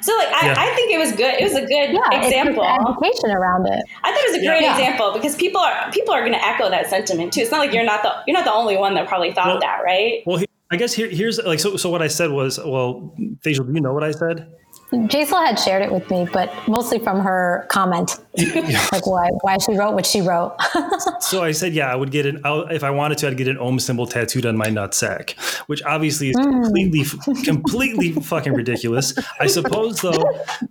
[0.00, 0.54] So, like, I, Yeah.
[0.58, 1.34] I think it was good.
[1.40, 2.62] It was a good yeah example.
[2.62, 4.76] it's education around it I thought it was a great Yeah.
[4.76, 7.40] example because people are people are going to echo that sentiment too.
[7.40, 9.60] It's not like you're not the you're not the only one that probably thought Well-
[9.60, 10.22] that, right?
[10.26, 11.78] Well, he- I guess here, here's like so.
[11.78, 14.46] So what I said was, well, Jesal, do you know what I said?
[14.90, 18.18] Jesal had shared it with me, but mostly from her comment,
[18.92, 20.56] like why why she wrote what she wrote.
[21.20, 23.48] So I said, yeah, I would get an I'll, if I wanted to, I'd get
[23.48, 27.04] an Om symbol tattooed on my nutsack, which obviously is completely,
[27.44, 29.12] completely fucking ridiculous.
[29.38, 30.24] I suppose though,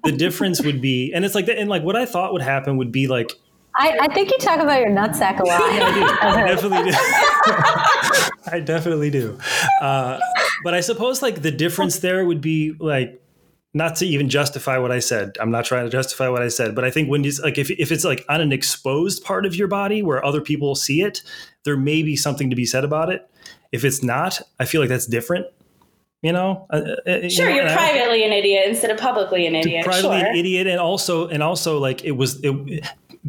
[0.03, 2.77] the difference would be, and it's like that, and like what I thought would happen
[2.77, 3.33] would be like
[3.75, 5.61] I, I think you talk about your nutsack a lot.
[5.61, 6.97] I definitely do.
[8.51, 9.37] I definitely do.
[9.79, 10.19] Uh,
[10.63, 13.21] but I suppose like the difference there would be like
[13.77, 15.37] not to even justify what I said.
[15.39, 17.69] I'm not trying to justify what I said, but I think when it's like if,
[17.71, 21.21] if it's like on an exposed part of your body where other people see it,
[21.63, 23.29] there may be something to be said about it.
[23.71, 25.45] If it's not, I feel like that's different.
[26.23, 28.97] You know, Uh, uh, you Sure, know, you're and I- privately an idiot instead of
[28.97, 29.85] publicly an idiot.
[29.85, 30.27] privately sure.
[30.29, 32.83] an idiot and also and also like it was it,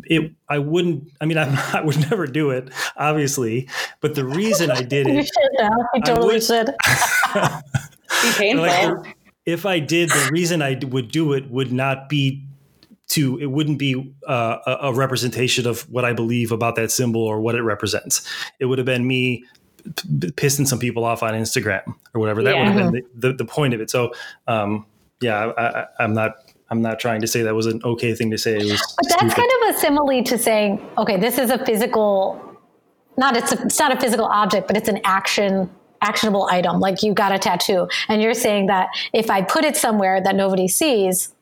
[0.04, 3.68] it I wouldn't I mean I'm, I would never do it obviously
[4.00, 5.84] but the reason I did it, you should though.
[5.94, 6.66] You totally would- should.
[8.22, 8.66] Be painful.
[8.66, 9.14] like the-
[9.48, 12.44] if I did the reason I would do it would not be
[13.08, 17.40] to it wouldn't be uh, a, representation of what I believe about that symbol or
[17.40, 19.44] what it represents it would have been me
[19.96, 23.32] p- pissing some people off on Instagram or whatever that would have been the, the,
[23.32, 24.12] the point of it so
[24.46, 24.84] um
[25.22, 26.36] yeah I, I, I'm not
[26.70, 28.56] I'm not trying to say that was an okay thing to say.
[28.56, 29.36] It was But that's stupid.
[29.36, 32.38] kind of a simile to saying, okay, this is a physical,
[33.16, 35.70] not it's, a, it's not a physical object, but it's an action
[36.02, 36.80] actionable item.
[36.80, 40.34] Like you got a tattoo, and you're saying that if I put it somewhere that
[40.34, 41.34] nobody sees,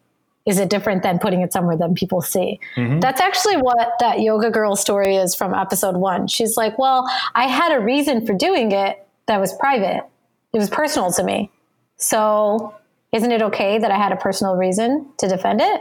[0.47, 2.61] is it different than putting it somewhere that people see?
[2.77, 3.01] Mm-hmm.
[3.01, 6.29] That's actually what that yoga girl story is from episode one.
[6.29, 10.05] She's like, well, I had a reason for doing it that was private.
[10.53, 11.51] It was personal to me.
[11.97, 12.75] So
[13.12, 15.81] isn't it okay that I had a personal reason to defend it?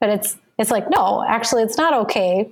[0.00, 2.50] But it's it's like, no, actually it's not okay.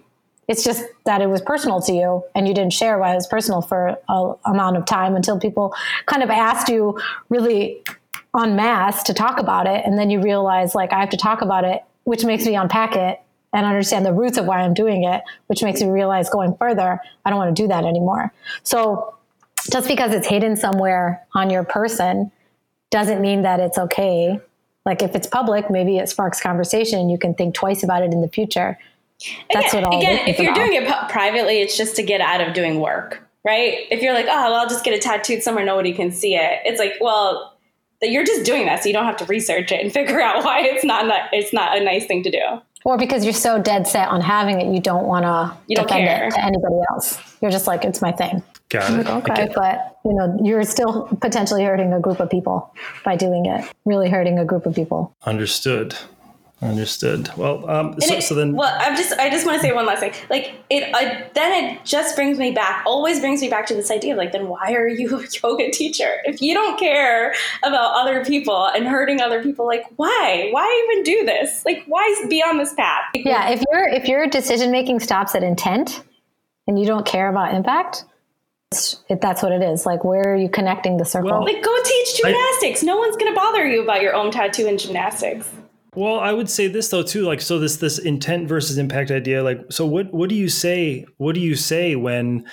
[0.49, 3.27] It's just that it was personal to you and you didn't share why it was
[3.27, 5.75] personal for a amount of time until people
[6.07, 7.83] kind of asked you really
[8.37, 9.85] en masse to talk about it.
[9.85, 12.97] And then you realize like I have to talk about it, which makes me unpack
[12.97, 13.21] it
[13.53, 17.01] and understand the roots of why I'm doing it, which makes me realize going further,
[17.25, 18.33] I don't want to do that anymore.
[18.63, 19.15] So
[19.71, 22.33] just because it's hidden somewhere on your person
[22.91, 24.41] doesn't mean that it's okay.
[24.85, 28.13] Like if it's public, maybe it sparks conversation and you can think twice about it
[28.13, 28.79] in the future.
[29.53, 30.67] That's again, what all again if you're about.
[30.67, 33.79] doing it pu- privately, it's just to get out of doing work, right?
[33.91, 36.61] If you're like, oh, well, I'll just get it tattooed somewhere nobody can see it.
[36.65, 37.57] It's like, well,
[38.01, 40.45] that you're just doing that, so you don't have to research it and figure out
[40.45, 42.41] why it's not that it's not a nice thing to do.
[42.85, 45.87] Or because you're so dead set on having it, you don't want to You don't
[45.87, 46.27] defend care.
[46.27, 47.17] it to anybody else.
[47.41, 48.43] You're just like, it's my thing.
[48.71, 49.07] Got it.
[49.07, 53.65] Okay, but you know, you're still potentially hurting a group of people by doing it.
[53.85, 55.15] Really hurting a group of people.
[55.27, 55.95] Understood.
[56.63, 57.29] Understood.
[57.37, 59.85] Well, um, so, it- so then, well, I'm just, I just want to say one
[59.85, 60.13] last thing.
[60.31, 63.91] Like it, I, then it just brings me back, always brings me back to this
[63.91, 66.19] idea of like, then why are you a yoga teacher?
[66.25, 70.49] If you don't care about other people and hurting other people, like why?
[70.53, 71.65] Why even do this?
[71.65, 73.03] Like why be on this path?
[73.15, 76.05] Yeah, if your if your decision making stops at intent
[76.69, 78.05] and you don't care about impact,
[79.11, 79.85] it, that's what it is.
[79.85, 81.31] Like, where are you connecting the circle?
[81.31, 82.85] Well- Like go teach gymnastics.
[82.85, 85.51] no one's gonna bother you about your own tattoo in gymnastics.
[85.95, 87.23] Well, I would say this though too.
[87.23, 89.43] Like, so this this intent versus impact idea.
[89.43, 91.07] Like, so what what do you say?
[91.19, 92.47] What do you say when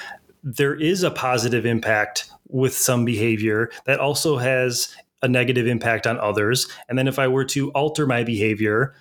[0.43, 6.17] there is a positive impact with some behavior that also has a negative impact on
[6.19, 6.67] others.
[6.87, 8.95] And then if I were to alter my behavior,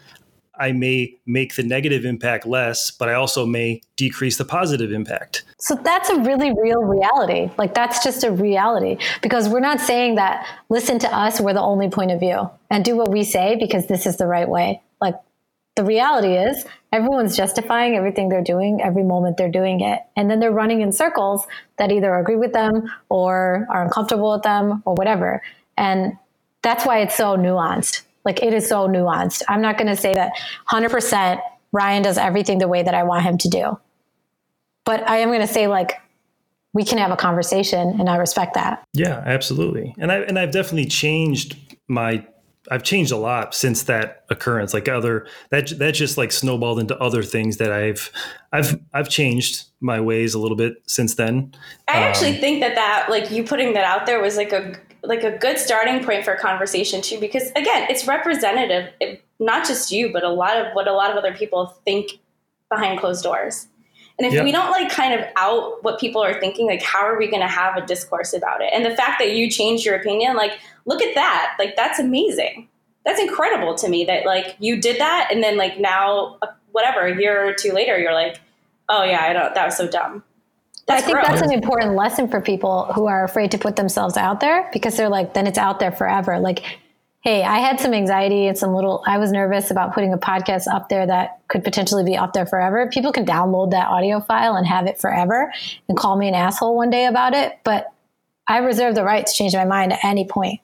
[0.59, 5.45] I may make the negative impact less, but I also may decrease the positive impact.
[5.59, 7.51] So that's a really real reality.
[7.59, 11.61] Like that's just a reality because we're not saying that listen to us, we're the
[11.61, 14.81] only point of view and do what we say because this is the right way.
[15.01, 15.15] Like
[15.77, 20.01] the reality is everyone's justifying everything they're doing every moment they're doing it.
[20.17, 24.43] And then they're running in circles that either agree with them or are uncomfortable with
[24.43, 25.43] them or whatever.
[25.77, 26.19] And
[26.63, 28.03] that's why it's so nuanced.
[28.25, 29.43] Like it is so nuanced.
[29.49, 30.33] I'm not going to say that
[30.71, 31.41] 100%
[31.73, 33.79] Ryan does everything the way that I want him to do.
[34.85, 36.01] But I am going to say like
[36.73, 38.87] we can have a conversation and I respect that.
[38.93, 39.95] Yeah, absolutely.
[39.99, 41.57] And I and I've definitely changed
[41.89, 42.25] my
[42.71, 44.75] I've changed a lot since that occurrence.
[44.75, 48.11] Like other that that just like snowballed into other things that I've
[48.53, 51.55] I've I've changed my ways a little bit since then.
[51.89, 54.75] I actually um, think that that like you putting that out there was like a
[55.03, 58.93] like a good starting point for a conversation too because again it's representative
[59.39, 62.19] not just you but a lot of what a lot of other people think
[62.71, 63.69] behind closed doors.
[64.19, 64.45] And if yep.
[64.45, 67.43] we don't like kind of out what people are thinking like how are we going
[67.43, 68.71] to have a discourse about it?
[68.73, 72.69] And the fact that you changed your opinion like look at that like that's amazing.
[73.05, 77.07] That's incredible to me that like you did that and then like now uh, whatever
[77.07, 78.41] a year or two later you're like
[78.89, 80.23] oh yeah i don't that was so dumb
[80.89, 81.29] that's I think gross.
[81.29, 84.97] that's an important lesson for people who are afraid to put themselves out there because
[84.97, 86.39] they're like, then it's out there forever.
[86.39, 86.65] Like,
[87.21, 90.67] hey, I had some anxiety and some little, I was nervous about putting a podcast
[90.67, 92.89] up there that could potentially be up there forever.
[92.91, 95.53] People can download that audio file and have it forever
[95.89, 97.59] and call me an asshole one day about it.
[97.65, 97.93] But
[98.47, 100.61] I reserve the right to change my mind at any point.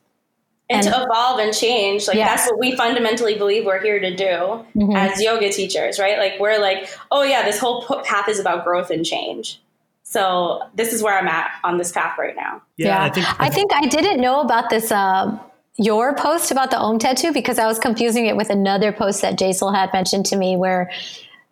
[0.70, 2.08] And, and to evolve and change.
[2.08, 4.96] Like, that's what we fundamentally believe we're here to do mm-hmm.
[4.96, 6.16] as yoga teachers, right?
[6.16, 9.60] Like, we're like, oh, yeah, this whole path is about growth and change.
[10.04, 12.62] So this is where I'm at on this path right now.
[12.76, 13.04] Yeah, yeah.
[13.04, 14.92] I, think, I think I didn't know about this.
[14.92, 15.36] Uh,
[15.76, 19.36] your post about the Om tattoo because I was confusing it with another post that
[19.36, 20.90] Jesal had mentioned to me where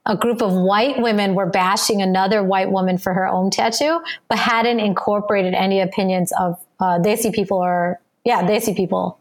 [0.07, 4.38] a group of white women were bashing another white woman for her Om tattoo, but
[4.38, 9.19] hadn't incorporated any opinions of uh, Desi people or yeah, Desi people.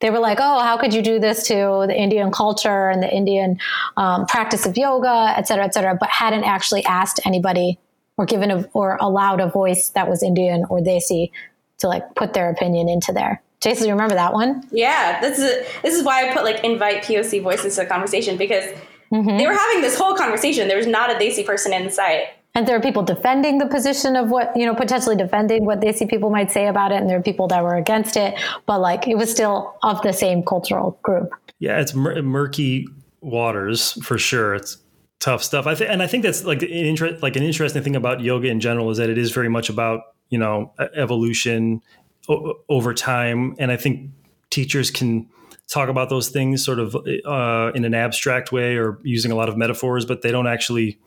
[0.00, 3.14] They were like, "Oh, how could you do this to the Indian culture and the
[3.14, 3.58] Indian
[3.96, 7.78] um, practice of yoga, et cetera, et cetera?" But hadn't actually asked anybody
[8.18, 11.30] or given a, or allowed a voice that was Indian or Desi
[11.78, 13.42] to like put their opinion into there.
[13.60, 14.66] Jesal, you remember that one?
[14.72, 18.36] Yeah, this is this is why I put like invite POC voices to the conversation
[18.36, 18.64] because
[19.12, 19.36] mm-hmm.
[19.38, 20.66] they were having this whole conversation.
[20.66, 22.24] There was not a Desi person in sight.
[22.54, 26.08] And there are people defending the position of what, you know, potentially defending what Desi
[26.08, 26.96] people might say about it.
[26.96, 30.12] And there are people that were against it, but like it was still of the
[30.12, 31.30] same cultural group.
[31.60, 32.88] Yeah, it's mur- murky
[33.22, 34.54] waters for sure.
[34.54, 34.76] It's
[35.22, 35.68] tough stuff.
[35.68, 38.48] I think, and I think that's like an inter- like an interesting thing about yoga
[38.48, 41.80] in general is that it is very much about you know evolution
[42.28, 44.10] o- over time, and I think
[44.50, 45.28] teachers can
[45.68, 49.48] talk about those things sort of uh, in an abstract way or using a lot
[49.48, 50.98] of metaphors, but they don't actually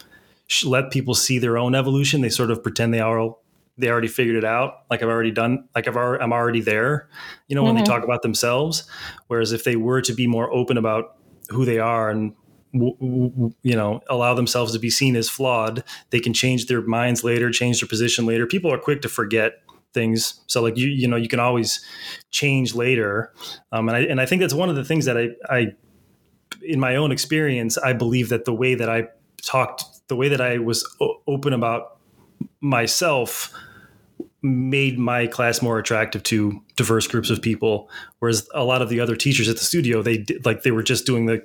[0.64, 2.22] let people see their own evolution.
[2.22, 3.36] They sort of pretend they are
[3.78, 4.84] they already figured it out.
[4.90, 5.68] Like I've already done.
[5.76, 7.10] Like I've already, I'm already there.
[7.50, 7.66] You know, mm-hmm.
[7.66, 7.92] when they mm-hmm.
[7.92, 8.90] talk about themselves.
[9.28, 11.18] Whereas if they were to be more open about
[11.50, 12.34] who they are and
[12.76, 15.84] you know allow themselves to be seen as flawed.
[16.10, 18.46] They can change their minds later change their position later.
[18.46, 19.62] People are quick to forget
[19.94, 20.42] things.
[20.48, 21.84] So like you you know you can always
[22.32, 23.34] change later.
[23.72, 25.68] Um, and I and I think that's one of the things that I I
[26.62, 29.08] in my own experience I believe that the way that I
[29.42, 32.00] talked the way that I was o- open about
[32.62, 33.54] myself
[34.46, 39.00] made my class more attractive to diverse groups of people whereas a lot of the
[39.00, 41.44] other teachers at the studio they did like they were just doing the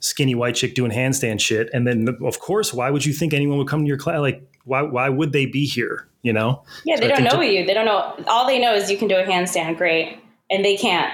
[0.00, 1.68] skinny white chick doing handstand shit.
[1.72, 4.42] And then of course why would you think anyone would come to your class like
[4.64, 6.62] why why would they be here you know?
[6.84, 7.64] Yeah so they don't know to, you.
[7.64, 8.24] They don't know.
[8.26, 10.18] All they know is you can do a handstand great.
[10.50, 11.12] And they can't.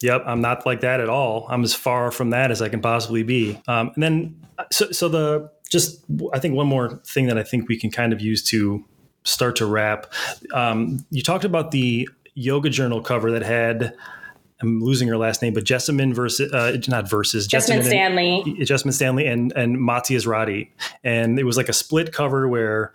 [0.00, 1.46] Yep i'm not like that at all.
[1.50, 3.60] I'm as far from that as i can possibly be.
[3.68, 7.68] Um, and then so so the just i think one more thing that i think
[7.68, 8.84] we can kind of use to
[9.24, 10.12] start to wrap,
[10.52, 13.94] um, you talked about the yoga journal cover that had.
[14.62, 18.92] I'm losing her last name, but Jessamyn versus uh, not versus Jessamyn, Stanley, and, Jessamyn
[18.92, 20.70] Stanley, and and Maty Ezraty,
[21.02, 22.92] and it was like a split cover where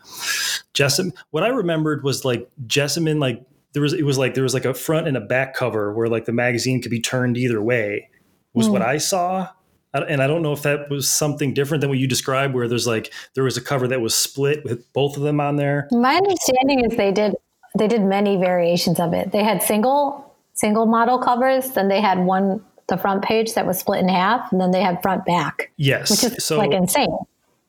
[0.74, 1.12] Jessamyn.
[1.32, 4.66] What I remembered was like Jessamyn, like there was it was like there was like
[4.66, 8.10] a front and a back cover where like the magazine could be turned either way.
[8.53, 8.72] Was mm.
[8.72, 9.49] what I saw,
[9.94, 12.88] and I don't know if that was something different than what you described, where there's
[12.88, 15.88] like there was a cover that was split with both of them on there.
[15.92, 17.36] My understanding is they did
[17.78, 19.32] they did many variations of it.
[19.32, 23.80] They had single single model covers, then they had one the front page that was
[23.80, 25.72] split in half, and then they had front back.
[25.78, 27.16] Yes, which is so like insane.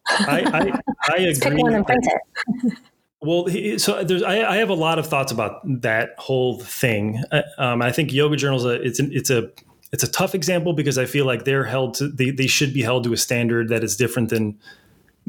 [0.08, 1.34] I I, I agree.
[1.40, 2.72] Pick one and print it.
[3.22, 7.22] Well, so there's I, I have a lot of thoughts about that whole thing.
[7.30, 9.50] Uh, Um, I think Yoga Journal's a it's an, it's a
[9.92, 12.82] it's a tough example because I feel like they're held to they, they should be
[12.82, 14.58] held to a standard that is different than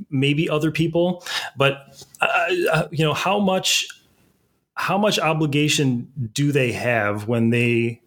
[0.09, 1.23] maybe other people.
[1.57, 2.27] But uh,
[2.71, 3.87] uh, you know how much
[4.75, 8.01] how much obligation do they have when they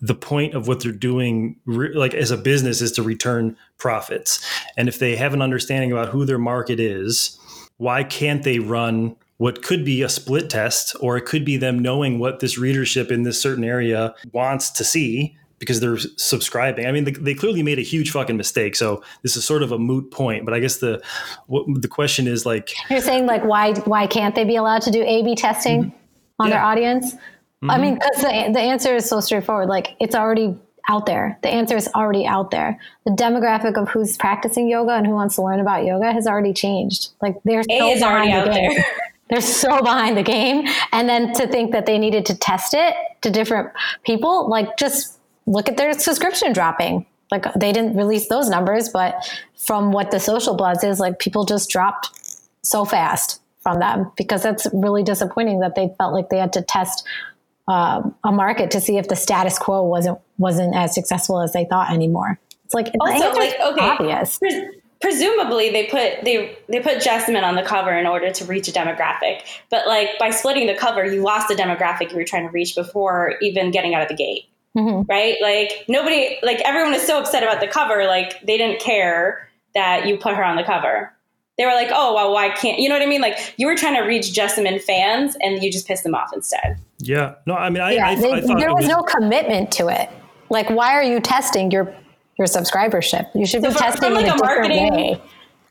[0.00, 4.44] the point of what they're doing like as a business is to return profits
[4.76, 7.38] and if they have an understanding about who their market is
[7.76, 11.78] why can't they run what could be a split test or it could be them
[11.78, 16.92] knowing what this readership in this certain area wants to see because they're subscribing i
[16.92, 19.78] mean they, they clearly made a huge fucking mistake so this is sort of a
[19.78, 21.02] moot point but i guess the
[21.46, 24.90] what, the question is like You're saying like why why can't they be allowed to
[24.90, 25.96] do A/B testing mm-hmm.
[26.38, 26.66] on their Yeah.
[26.66, 27.14] audience?
[27.62, 27.82] I mm-hmm.
[27.82, 29.68] mean, because the the answer is so straightforward.
[29.68, 31.38] Like it's already out there.
[31.42, 32.78] The answer is already out there.
[33.04, 36.52] The demographic of who's practicing yoga and who wants to learn about yoga has already
[36.52, 37.08] changed.
[37.20, 38.74] Like they're A so is already behind the out game.
[38.74, 38.84] there.
[39.28, 42.94] They're so behind the game, and then to think that they needed to test it
[43.22, 43.72] to different
[44.04, 45.15] people, like just
[45.46, 47.06] look at their subscription dropping.
[47.30, 49.14] Like they didn't release those numbers, but
[49.56, 52.10] from what the social buzz is, like people just dropped
[52.62, 56.62] so fast from them because that's really disappointing that they felt like they had to
[56.62, 57.04] test
[57.68, 61.64] um, a market to see if the status quo wasn't wasn't as successful as they
[61.64, 62.38] thought anymore.
[62.64, 63.80] It's like Also, like, okay.
[63.80, 64.38] obvious.
[64.38, 64.64] Pres-
[65.00, 68.72] presumably they put they they put Jessamyn on the cover in order to reach a
[68.72, 72.52] demographic, but like by splitting the cover, you lost the demographic you were trying to
[72.52, 74.44] reach before even getting out of the gate.
[74.76, 75.08] Mhm.
[75.08, 75.36] Right?
[75.40, 80.06] Like nobody, like everyone is so upset about the cover, like they didn't care that
[80.06, 81.12] you put her on the cover.
[81.58, 83.74] They were like, "Oh, well, why can't you know what I mean?" Like you were
[83.76, 86.76] trying to reach Jessamyn fans, and you just pissed them off instead.
[86.98, 89.70] yeah no i mean i, Yeah, I, they- I thought there was, was no commitment
[89.72, 90.08] to it.
[90.50, 91.92] Like, why are you testing your
[92.38, 93.26] your subscribership?
[93.34, 95.22] You should So be from- testing from, like, in a, a different marketing- way.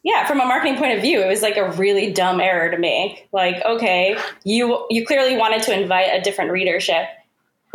[0.03, 2.77] yeah from a marketing point of view it was like a really dumb error to
[2.77, 7.05] make like okay you you clearly wanted to invite a different readership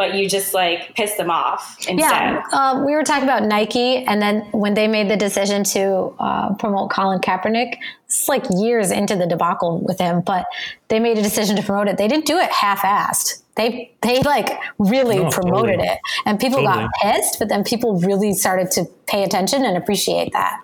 [0.01, 3.99] but you just like pissed them off instead Yeah, um, we were talking about Nike,
[4.11, 7.75] and then when they made the decision to uh, promote Colin Kaepernick,
[8.07, 10.47] it's like years into the debacle with him, but
[10.89, 11.99] they made a decision to promote it.
[11.99, 13.43] They didn't do it half-assed.
[13.57, 14.49] They they like
[14.79, 15.89] really No, promoted totally.
[15.89, 16.85] it, and people Totally.
[16.85, 17.39] got pissed.
[17.39, 20.63] But then people really started to pay attention and appreciate that.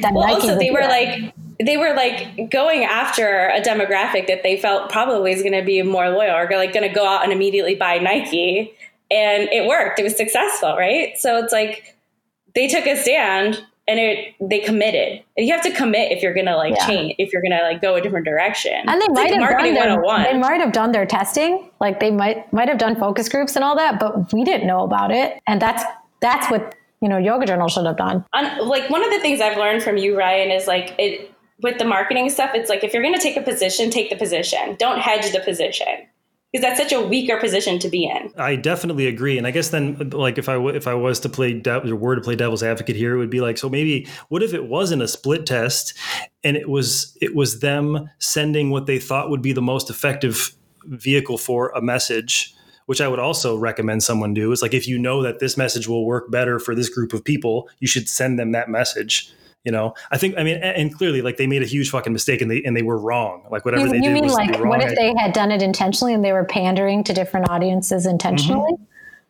[0.00, 0.88] That well Nike also they were it.
[0.88, 1.34] like
[1.66, 5.82] they were like going after a demographic that they felt probably is going to be
[5.82, 8.72] more loyal or like going to go out and immediately buy nike.
[9.10, 9.98] And it worked.
[9.98, 11.18] It was successful right?
[11.18, 11.96] So it's like
[12.54, 15.22] they took a stand and it they committed.
[15.36, 16.86] And you have to commit if you're gonna like Yeah.
[16.86, 18.72] change if you're gonna like go a different direction.
[18.86, 21.98] And they It's might like have done their, they might have done their testing, like
[21.98, 25.10] they might might have done focus groups and all that, but we didn't know about
[25.10, 25.82] it, and that's
[26.20, 28.24] that's what you know Yoga Journal should have done.
[28.32, 31.31] on, like one of the things I've learned from you, Ryan, is like it
[31.62, 32.50] with the marketing stuff.
[32.54, 34.76] It's like if you're going to take a position, take the position.
[34.78, 36.08] Don't hedge the position
[36.52, 38.30] because that's such a weaker position to be in.
[38.36, 41.54] I definitely agree, and I guess then, like, if I if I was to play
[41.54, 44.42] de- or were to play devil's advocate here, it would be like, so maybe what
[44.42, 45.94] if it wasn't a split test,
[46.44, 50.54] and it was it was them sending what they thought would be the most effective
[50.84, 52.54] vehicle for a message,
[52.86, 54.52] which I would also recommend someone do.
[54.52, 57.24] Is like if you know that this message will work better for this group of
[57.24, 59.32] people, you should send them that message.
[59.64, 62.12] You know, I think I mean, and, and clearly, like they made a huge fucking
[62.12, 63.44] mistake, and they and they were wrong.
[63.50, 64.68] Like whatever You, they you did mean was like wrong.
[64.70, 68.72] what if they had done it intentionally and they were pandering to different audiences intentionally?
[68.72, 68.82] Mm-hmm.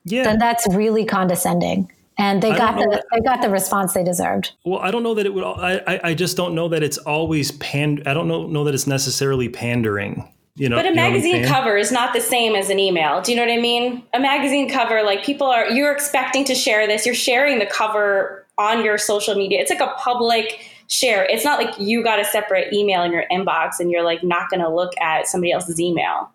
[0.06, 4.02] yeah, Then that's really condescending, and they got the that- they got the response they
[4.04, 4.52] deserved.
[4.64, 5.44] Well, I don't know that it would.
[5.44, 8.02] I, I, I just don't know that it's always pand.
[8.06, 10.26] I don't know know that it's necessarily pandering.
[10.54, 11.44] You know, But a you know magazine saying?
[11.46, 13.22] cover is not the same as an email.
[13.22, 14.02] Do you know what I mean?
[14.12, 17.06] A magazine cover, like people are, you're expecting to share this.
[17.06, 19.60] You're sharing the cover on your social media.
[19.60, 21.24] It's like a public share.
[21.24, 24.50] It's not like you got a separate email in your inbox and you're like not
[24.50, 26.30] going to look at somebody else's email.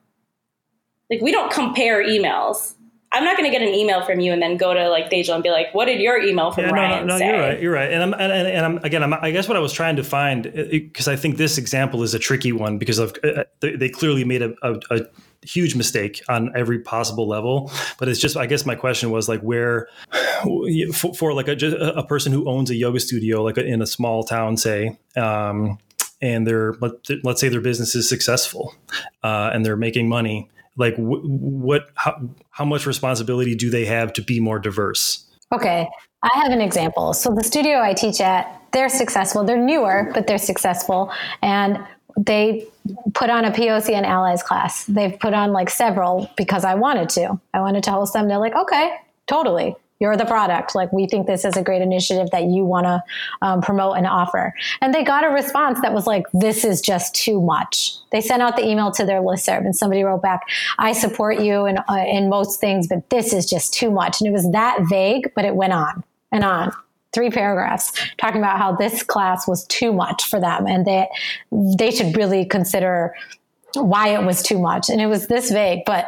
[1.10, 2.74] Like we don't compare emails.
[3.14, 5.36] I'm not going to get an email from you and then go to like Tejal
[5.36, 7.40] and be like, "What did your email from Yeah, no, no, Ryan no, say?" you're
[7.40, 7.62] right.
[7.62, 7.92] You're right.
[7.94, 9.02] And I'm, and, and and I'm again.
[9.02, 12.14] I'm, I guess what I was trying to find because I think this example is
[12.14, 15.06] a tricky one because of uh, they, they clearly made a, a, a
[15.44, 17.72] huge mistake on every possible level.
[18.00, 19.88] But it's just, I guess my question was like, where
[20.94, 21.56] for, for like a,
[21.96, 24.98] a person who owns a yoga studio, like in a small town, say.
[25.16, 25.78] Um,
[26.22, 28.74] and they're let, let's say their business is successful
[29.24, 32.20] uh, and they're making money like wh- what how,
[32.50, 35.88] how much responsibility do they have to be more diverse Okay,
[36.24, 37.14] I have an example.
[37.14, 39.44] So the studio I teach at, they're successful.
[39.44, 41.12] They're newer, but they're successful,
[41.42, 41.80] and
[42.18, 42.68] they
[43.14, 44.86] put on a POC and allies class.
[44.86, 47.40] They've put on like several because I wanted to.
[47.54, 48.28] I wanted to host them.
[48.28, 48.96] They're like, okay,
[49.28, 49.76] totally.
[50.00, 50.76] You're the product.
[50.76, 53.04] Like, we think this is a great initiative that you want to
[53.42, 54.54] um, promote and offer.
[54.80, 57.96] And they got a response that was like, this is just too much.
[58.12, 60.42] They sent out the email to their listserv and somebody wrote back,
[60.78, 64.22] I support you in, uh, in most things, but this is just too much.
[64.22, 66.72] And it was that vague, but it went on and on
[67.14, 71.10] three paragraphs talking about how this class was too much for them and that
[71.52, 73.16] they should really consider
[73.74, 74.90] why it was too much.
[74.90, 76.06] And it was this vague, but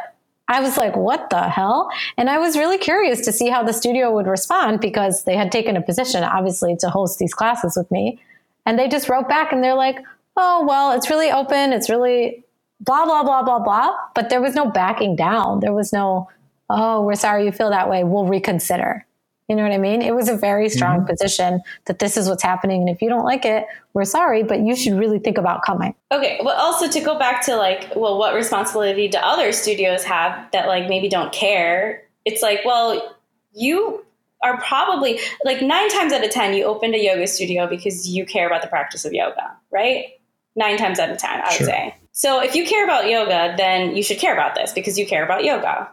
[0.48, 1.90] I was like, what the hell?
[2.16, 5.52] And I was really curious to see how the studio would respond because they had
[5.52, 8.20] taken a position, obviously, to host these classes with me.
[8.66, 9.98] And they just wrote back and they're like,
[10.36, 11.72] oh, well, it's really open.
[11.72, 12.42] It's really
[12.80, 13.96] blah, blah, blah, blah, blah.
[14.14, 15.60] But there was no backing down.
[15.60, 16.28] There was no,
[16.68, 18.02] oh, we're sorry you feel that way.
[18.02, 19.06] We'll reconsider.
[19.50, 20.00] You know what I mean?
[20.00, 21.08] It was a very strong mm-hmm.
[21.08, 22.82] position that this is what's happening.
[22.82, 25.92] And if you don't like it, we're sorry, but you should really think about coming.
[26.12, 26.38] Okay.
[26.44, 30.68] Well, also to go back to like, well, what responsibility do other studios have that
[30.68, 32.04] like maybe don't care?
[32.24, 33.16] It's like, well,
[33.52, 34.04] you
[34.44, 38.24] are probably like nine times out of 10, you opened a yoga studio because you
[38.24, 40.10] care about the practice of yoga, right?
[40.54, 41.96] Nine times out of 10, I would say.
[42.12, 45.24] So if you care about yoga, then you should care about this because you care
[45.24, 45.88] about yoga.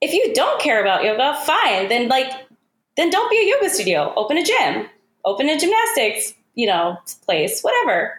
[0.00, 1.88] If you don't care about yoga, fine.
[1.88, 2.30] Then like
[2.96, 4.12] then don't be a yoga studio.
[4.16, 4.86] Open a gym,
[5.24, 8.18] open a gymnastics, you know, place, whatever.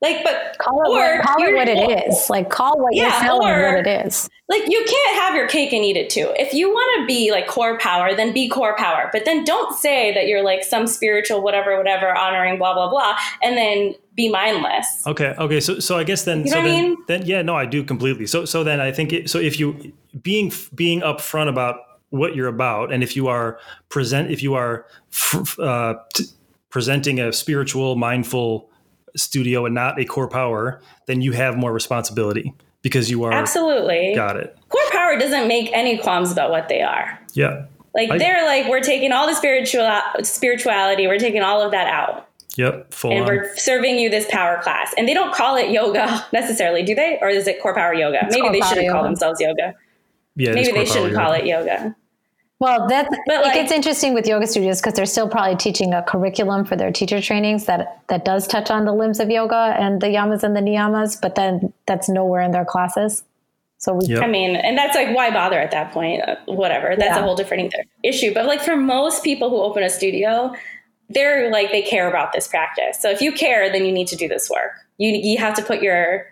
[0.00, 2.28] Like, but call it, or what, call it what it is.
[2.28, 4.28] Like, call what yeah, you're selling or, what it is.
[4.48, 6.32] Like, you can't have your cake and eat it too.
[6.36, 9.12] If you want to be like CorePower, then be CorePower.
[9.12, 13.16] But then don't say that you're like some spiritual whatever, whatever, honoring blah blah blah,
[13.44, 15.06] and then be mindless.
[15.06, 15.36] Okay.
[15.38, 15.60] Okay.
[15.60, 16.96] So, so I guess then, you so then, I mean?
[17.06, 18.26] then, yeah, no, I do completely.
[18.26, 19.38] So, so then I think it, so.
[19.38, 21.76] If you being being upfront about
[22.12, 23.58] what you're about and if you are
[23.88, 24.86] present if you are
[25.58, 26.24] uh, t-
[26.70, 28.68] presenting a spiritual mindful
[29.16, 32.52] studio and not a CorePower then you have more responsibility
[32.82, 36.82] because you are absolutely got it core power doesn't make any qualms about what they
[36.82, 39.90] are yeah like I, they're like we're taking all the spiritual
[40.22, 43.12] spirituality we're taking all of that out Yep, full.
[43.12, 43.26] and on.
[43.28, 44.92] we're serving you this power class.
[44.98, 47.18] And they don't call it yoga necessarily, do they?
[47.22, 48.26] Or is it CorePower yoga?
[48.26, 48.92] It's Maybe they shouldn't yoga.
[48.92, 49.74] call themselves yoga.
[50.36, 51.96] Yeah, Maybe they shouldn't call it yoga.
[52.62, 55.92] Well, that's but like, it gets interesting with yoga studios because they're still probably teaching
[55.92, 59.74] a curriculum for their teacher trainings that that does touch on the limbs of yoga
[59.76, 63.24] and the yamas and the niyamas, but then that's nowhere in their classes.
[63.78, 64.22] So we, yep.
[64.22, 66.22] I mean, and that's like why bother at that point?
[66.22, 67.18] Uh, whatever, that's yeah.
[67.18, 68.32] a whole different issue.
[68.32, 70.54] But like for most people who open a studio,
[71.08, 72.96] they're like they care about this practice.
[73.00, 74.70] So if you care, then you need to do this work.
[74.98, 76.26] You you have to put your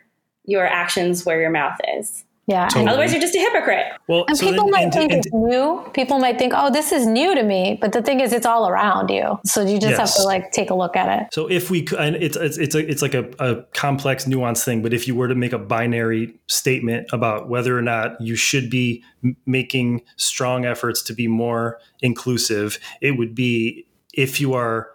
[0.45, 2.25] your actions where your mouth is.
[2.51, 2.67] Yeah.
[2.67, 2.89] Totally.
[2.89, 3.87] Otherwise, you're just a hypocrite.
[4.09, 5.89] Well, and so people then, might and, think and, it's new.
[5.95, 7.79] People might think, oh, this is new to me.
[7.81, 9.39] But the thing is, it's all around you.
[9.47, 9.99] So you just yes.
[9.99, 11.33] have to like take a look at it.
[11.33, 14.83] So if we, and it's it's it's, a, it's like a, a complex, nuanced thing.
[14.83, 18.69] But if you were to make a binary statement about whether or not you should
[18.69, 19.05] be
[19.47, 24.91] making strong efforts to be more inclusive, it would be if you are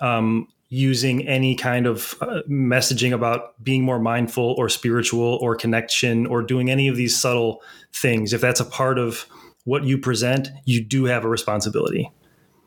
[0.00, 6.26] um, using any kind of uh, messaging about being more mindful or spiritual or connection
[6.26, 7.62] or doing any of these subtle
[7.92, 8.32] things.
[8.32, 9.26] If that's a part of
[9.64, 12.10] what you present you do have a responsibility.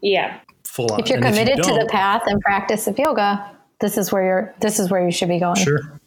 [0.01, 0.39] Yeah.
[0.63, 0.99] Full on.
[0.99, 4.11] If you're and committed if you to the path and practice of yoga this is
[4.11, 5.55] where you're this is where you should be going.
[5.55, 5.99] Sure.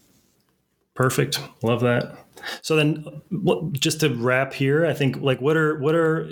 [0.94, 1.40] Perfect.
[1.62, 2.23] Love that
[2.62, 3.04] so then,
[3.72, 6.28] just to wrap here, I think like what are what are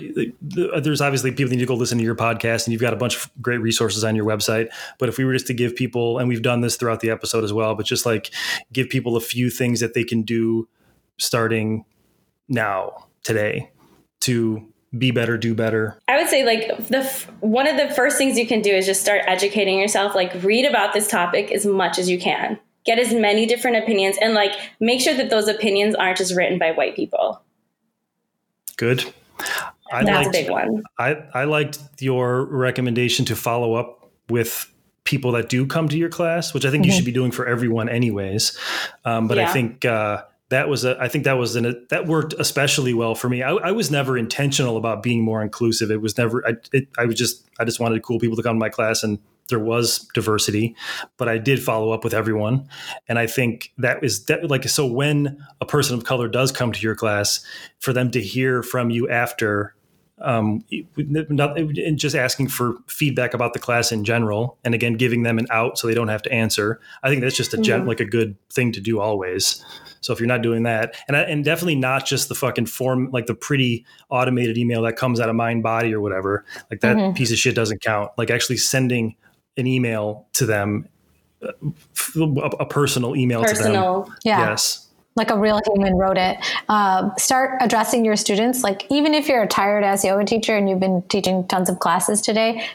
[0.73, 2.97] uh, there's obviously people need to go listen to your podcast, and you've got a
[2.97, 4.69] bunch of great resources on your website.
[4.99, 7.43] But if we were just to give people, and we've done this throughout the episode
[7.43, 8.31] as well, but just like
[8.71, 10.67] give people a few things that they can do
[11.17, 11.85] starting
[12.47, 13.71] now today
[14.21, 15.97] to be better do better.
[16.07, 17.03] I would say like the
[17.39, 20.13] one of the first things you can do is just start educating yourself.
[20.13, 24.17] Like read about this topic as much as you can get as many different opinions
[24.21, 27.41] and like make sure that those opinions aren't just written by white people.
[28.77, 29.13] Good.
[29.91, 30.83] I That's liked, a big one.
[30.97, 34.71] I, I liked your recommendation to follow up with
[35.03, 36.89] people that do come to your class, which I think mm-hmm.
[36.89, 38.57] you should be doing for everyone anyways.
[39.05, 39.49] Um, but yeah.
[39.49, 43.13] I think uh, that was a, I think that was an, that worked especially well
[43.15, 43.43] for me.
[43.43, 45.91] I, I, was never intentional about being more inclusive.
[45.91, 48.55] It was never, I, it, I was just, I just wanted cool people to come
[48.55, 49.19] to my class and
[49.49, 50.75] there was diversity,
[51.17, 52.67] but I did follow up with everyone.
[53.07, 56.71] And I think that is de- like, so when a person of color does come
[56.71, 57.45] to your class,
[57.79, 59.75] for them to hear from you after,
[60.21, 60.63] um,
[60.97, 65.37] not, and just asking for feedback about the class in general, and again, giving them
[65.37, 66.79] an out so they don't have to answer.
[67.01, 67.89] I think that's just a gen- mm-hmm.
[67.89, 69.63] like a good thing to do always.
[69.99, 73.25] So if you're not doing that, and and definitely not just the fucking form, like
[73.25, 77.13] the pretty automated email that comes out of Mindbody or whatever, like that mm-hmm.
[77.15, 78.11] piece of shit doesn't count.
[78.17, 79.15] Like actually sending
[79.57, 80.87] an email to them,
[81.41, 81.49] a,
[82.59, 84.03] a personal email personal.
[84.03, 84.17] to them.
[84.23, 84.49] Yeah.
[84.49, 84.87] Yes.
[85.15, 86.37] like a real human wrote it.
[86.69, 88.63] Uh, start addressing your students.
[88.63, 91.79] Like even if you're a tired ass yoga teacher and you've been teaching tons of
[91.79, 92.65] classes today,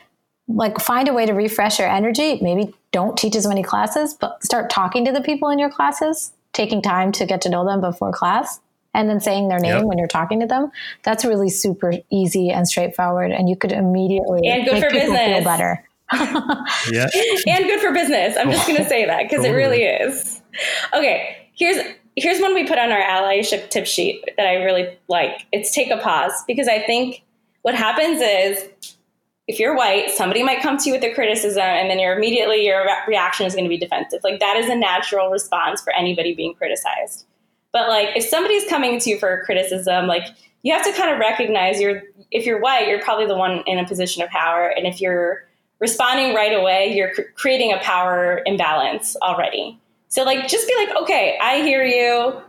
[0.46, 2.38] like find a way to refresh your energy.
[2.40, 6.32] Maybe don't teach as many classes, but start talking to the people in your classes,
[6.52, 8.60] taking time to get to know them before class,
[8.94, 9.84] and then saying their name Yep.
[9.84, 10.70] when you're talking to them.
[11.02, 15.16] That's really super easy and straightforward, and you could immediately And good make for people
[15.16, 15.84] feel better.
[16.12, 17.08] Yeah.
[17.46, 18.36] and good for business.
[18.36, 20.42] I'm just going to say that because it really is.
[20.94, 21.78] Okay, here's
[22.16, 25.46] here's one we put on our allyship tip sheet that I really like.
[25.52, 27.22] It's take a pause because I think
[27.62, 28.68] what happens is
[29.46, 32.66] if you're white, somebody might come to you with a criticism, and then you're immediately
[32.66, 34.20] your re- reaction is going to be defensive.
[34.22, 37.26] Like that is a natural response for anybody being criticized.
[37.72, 40.24] But like if somebody's coming to you for a criticism, like
[40.62, 43.78] you have to kind of recognize you're if you're white, you're probably the one in
[43.78, 45.47] a position of power, and if you're
[45.80, 49.78] responding right away, you're cr- creating a power imbalance already.
[50.08, 52.40] So like just be like, okay, I hear you.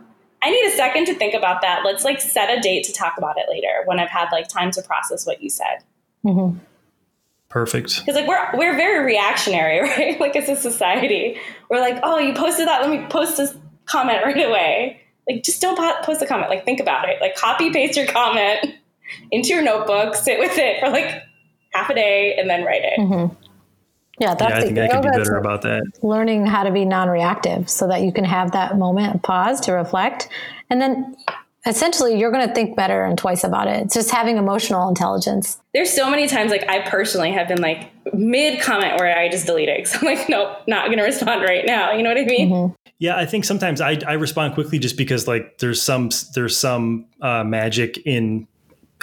[0.41, 1.83] I need a second to think about that.
[1.83, 4.71] Let's like set a date to talk about it later when I've had like time
[4.71, 5.83] to process what you said.
[6.25, 6.59] Mm-hmm.
[7.49, 7.99] Perfect.
[7.99, 10.19] Because like we're we're very reactionary, right?
[10.19, 11.37] Like as a society,
[11.69, 12.81] we're like, oh, you posted that.
[12.81, 13.55] Let me post this
[13.85, 15.01] comment right away.
[15.27, 16.49] Like just don't post a comment.
[16.49, 17.19] Like think about it.
[17.19, 18.75] Like copy paste your comment
[19.31, 21.23] into your notebook, sit with it for like
[21.71, 22.99] half a day, and then write it.
[24.19, 25.83] Yeah, that's Yeah, I think I could be better about that.
[26.01, 29.71] learning how to be non-reactive so that you can have that moment of pause to
[29.71, 30.27] reflect
[30.69, 31.15] and then
[31.65, 35.57] essentially you're going to think better and twice about it it's just having emotional intelligence
[35.73, 39.45] There's so many times like I personally have been like mid comment where I just
[39.45, 39.77] delete it.
[39.85, 41.93] 'Cause I'm like, nope, not gonna respond right now.
[41.93, 42.75] You know what I mean?
[42.97, 47.05] Yeah, I think sometimes I, I respond quickly just because like there's some there's some
[47.21, 48.47] uh, magic in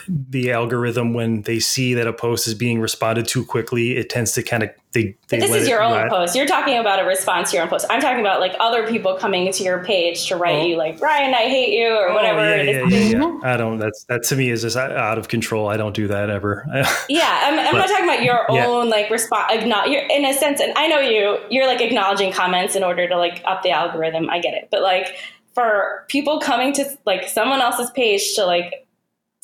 [0.08, 3.96] the algorithm when they see that a post is being responded to quickly.
[3.96, 6.08] It tends to kind of they, they this let is your own ride.
[6.10, 6.34] post.
[6.34, 7.84] You're talking about a response to your own post.
[7.90, 10.66] I'm talking about like other people coming to your page to write Oh.
[10.66, 12.40] you like Ryan, I hate you or oh, whatever.
[12.40, 13.38] Oh, yeah, yeah, yeah, yeah.
[13.42, 13.78] I don't.
[13.78, 15.68] That's that to me is just out of control.
[15.68, 16.64] I don't do that ever.
[17.08, 18.66] Yeah, I'm, I'm But- not talking about your Yeah.
[18.66, 19.52] own like response.
[19.52, 21.38] Acknow- you're in a sense, and I know you.
[21.50, 24.30] You're like acknowledging comments in order to like up the algorithm.
[24.30, 25.16] I get it, but like
[25.54, 28.85] for people coming to like someone else's page to like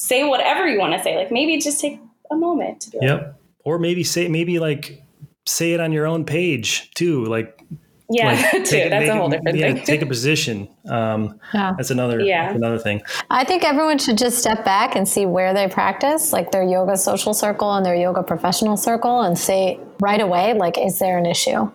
[0.03, 2.01] say whatever you want to say, like maybe just take
[2.31, 3.41] a moment to be like, yep.
[3.65, 5.01] Or maybe say maybe like
[5.47, 7.25] say it on your own page too.
[7.27, 7.63] Like
[8.11, 8.65] yeah, like, too.
[8.65, 9.85] take That's make a whole different yeah, thing.
[9.85, 10.69] Take a position.
[10.89, 11.75] Um, Yeah.
[11.77, 12.21] That's another.
[12.21, 12.47] Yeah.
[12.47, 13.03] that's another thing.
[13.31, 16.97] i think everyone should just step back and see where they practice like their yoga
[16.97, 21.27] social circle and their yoga professional circle and say right away like is there an
[21.27, 21.71] issue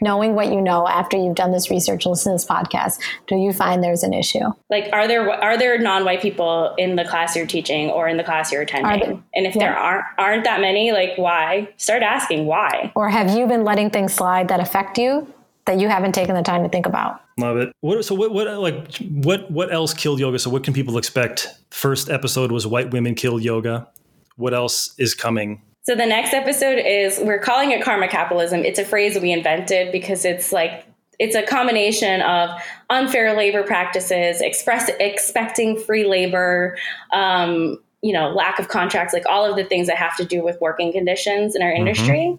[0.00, 3.52] knowing what you know after you've done this research listen to this podcast do you
[3.52, 7.46] find there's an issue like are there are there non-white people in the class you're
[7.46, 10.92] teaching or in the class you're attending there- and if there aren't aren't that many
[10.92, 15.26] like why start asking why or have you been letting things slide that affect you
[15.66, 17.72] that you haven't taken the time to think about Love it.
[17.80, 20.38] What, so what, what like what what else killed yoga?
[20.38, 21.48] So what can people expect?
[21.70, 23.88] First episode was white women killed yoga.
[24.36, 25.60] What else is coming?
[25.84, 28.64] So the next episode is we're calling it karma capitalism.
[28.64, 30.86] It's a phrase we invented because it's like
[31.18, 32.50] it's a combination of
[32.90, 36.76] unfair labor practices express expecting free labor
[37.12, 40.42] um, you know lack of contracts like all of the things that have to do
[40.42, 42.38] with working conditions in our industry.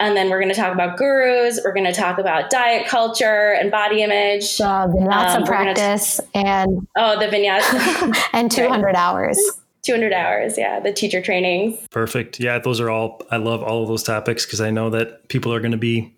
[0.00, 3.52] And then we're going to talk about gurus we're going to talk about diet culture
[3.58, 4.60] and body image.
[4.60, 9.38] Uh, vinyasa Um, we're gonna- practice and Oh, the vinyasa, and 200 hours
[9.84, 10.58] 200 hours.
[10.58, 11.86] Yeah, the teacher trainings.
[11.90, 12.40] Perfect.
[12.40, 13.22] Yeah, those are all.
[13.30, 16.14] I love all of those topics because I know that people are going to be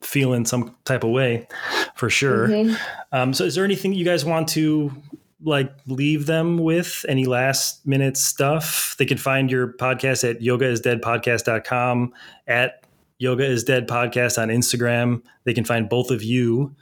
[0.00, 1.48] feeling some type of way,
[1.94, 2.76] for sure.
[3.12, 4.92] Um, so, is there anything you guys want to
[5.42, 7.04] like leave them with?
[7.08, 8.94] Any last minute stuff?
[8.98, 12.12] They can find your podcast at yogaisdeadpodcast.com
[12.46, 12.84] at
[13.18, 15.22] yoga is dead podcast on Instagram.
[15.44, 16.74] They can find both of you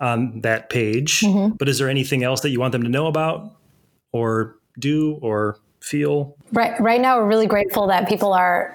[0.00, 1.24] on that page.
[1.56, 3.56] But is there anything else that you want them to know about
[4.12, 5.58] or do or
[5.88, 6.36] feel?
[6.52, 8.74] right right now we're really grateful that people are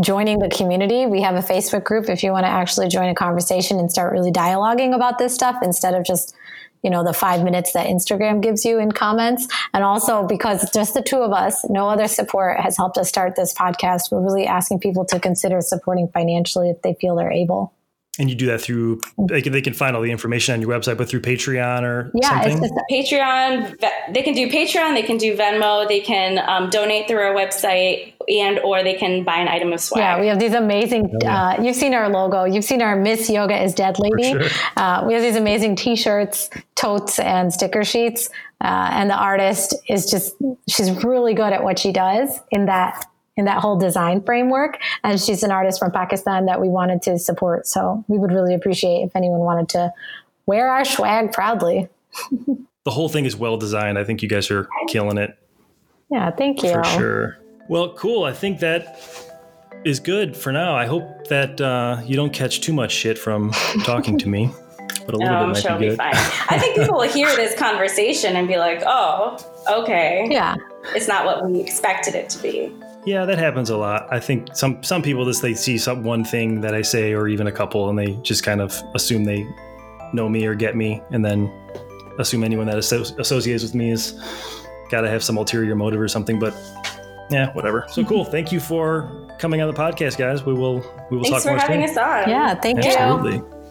[0.00, 1.06] joining the community.
[1.06, 4.12] We have a facebook group if you want to actually join a conversation and start
[4.12, 6.34] really dialoguing about this stuff instead of just
[6.82, 9.46] you know the five minutes that instagram gives you in comments.
[9.74, 13.36] And also because just the two of us no other support has helped us start
[13.36, 14.10] this podcast.
[14.10, 17.74] We're really asking people to consider supporting financially if they feel they're able
[18.18, 20.68] And you do that through they can, they can find all the information on your
[20.70, 22.62] website, but through Patreon or yeah something.
[22.62, 27.08] it's just Patreon, they can do Patreon, they can do Venmo, they can um, donate
[27.08, 30.00] through our website, and or they can buy an item of swag.
[30.00, 31.10] Yeah, we have these amazing.
[31.24, 32.44] Uh, you've seen our logo.
[32.44, 34.32] You've seen our Miss Yoga is Dead lady.
[34.32, 34.48] sure.
[34.76, 38.28] Uh, we have these amazing T-shirts, totes, and sticker sheets.
[38.60, 40.34] Uh, and the artist is just
[40.68, 43.06] she's really good at what she does in that
[43.36, 44.78] in that whole design framework.
[45.04, 47.66] And she's an artist from Pakistan that we wanted to support.
[47.66, 49.92] So we would really appreciate if anyone wanted to
[50.46, 51.88] wear our swag proudly.
[52.84, 53.98] the whole thing is well designed.
[53.98, 55.38] I think you guys are killing it
[56.10, 56.72] Yeah, thank you.
[56.74, 57.38] for sure.
[57.68, 58.24] Well, cool.
[58.24, 59.00] I think that
[59.84, 60.76] is good for now.
[60.76, 63.50] I hope that uh, you don't catch too much shit from
[63.84, 64.50] talking to me,
[65.06, 65.98] but a No, little I'm bit sure might it'll be be good.
[65.98, 66.14] fine.
[66.50, 70.54] I think people will hear this conversation and be like, "Oh, okay, Yeah.
[70.94, 72.72] it's not what we expected it to be."
[73.04, 74.06] Yeah, that happens a lot.
[74.12, 77.26] I think some some people just they see some one thing that I say or
[77.26, 79.46] even a couple and they just kind of assume they
[80.12, 81.50] know me or get me and then
[82.18, 84.20] assume anyone that asso- associates with me is
[84.90, 86.54] got to have some ulterior motive or something but
[87.30, 87.86] yeah, whatever.
[87.88, 88.08] So mm-hmm.
[88.08, 88.24] cool.
[88.24, 90.44] Thank you for coming on the podcast, guys.
[90.44, 90.76] We will
[91.10, 91.98] we will Thanks talk for more having soon.
[91.98, 92.28] us on.
[92.28, 92.90] Yeah, thank you.
[92.90, 93.61] Absolutely.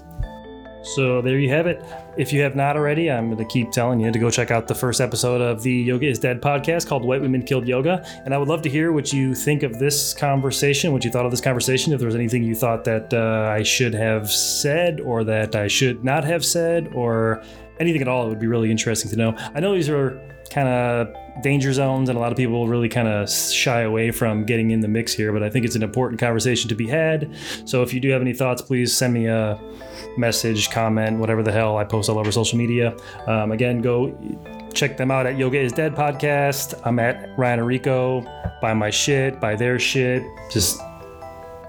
[0.83, 1.83] So there you have it.
[2.17, 4.67] If you have not already, I'm going to keep telling you to go check out
[4.67, 8.03] the first episode of the Yoga is Dead podcast called White Women Killed Yoga.
[8.25, 11.25] And I would love to hear what you think of this conversation, what you thought
[11.25, 14.99] of this conversation, if there was anything you thought that uh, I should have said
[14.99, 17.43] or that I should not have said or
[17.79, 18.25] anything at all.
[18.25, 19.35] It would be really interesting to know.
[19.53, 20.19] I know these are
[20.51, 24.45] kind of danger zones and a lot of people really kind of shy away from
[24.45, 27.33] getting in the mix here, but I think it's an important conversation to be had.
[27.65, 29.59] So if you do have any thoughts, please send me a
[30.17, 32.95] message, comment, whatever the hell I post all over social media.
[33.27, 34.15] Um, again, go
[34.73, 36.79] check them out at Yoga is Dead podcast.
[36.85, 38.61] I'm at Ryan Arico.
[38.61, 40.23] Buy my shit, buy their shit.
[40.51, 40.79] Just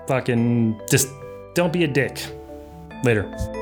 [0.09, 1.09] fucking, just
[1.55, 2.21] don't be a dick.
[3.05, 3.62] Later.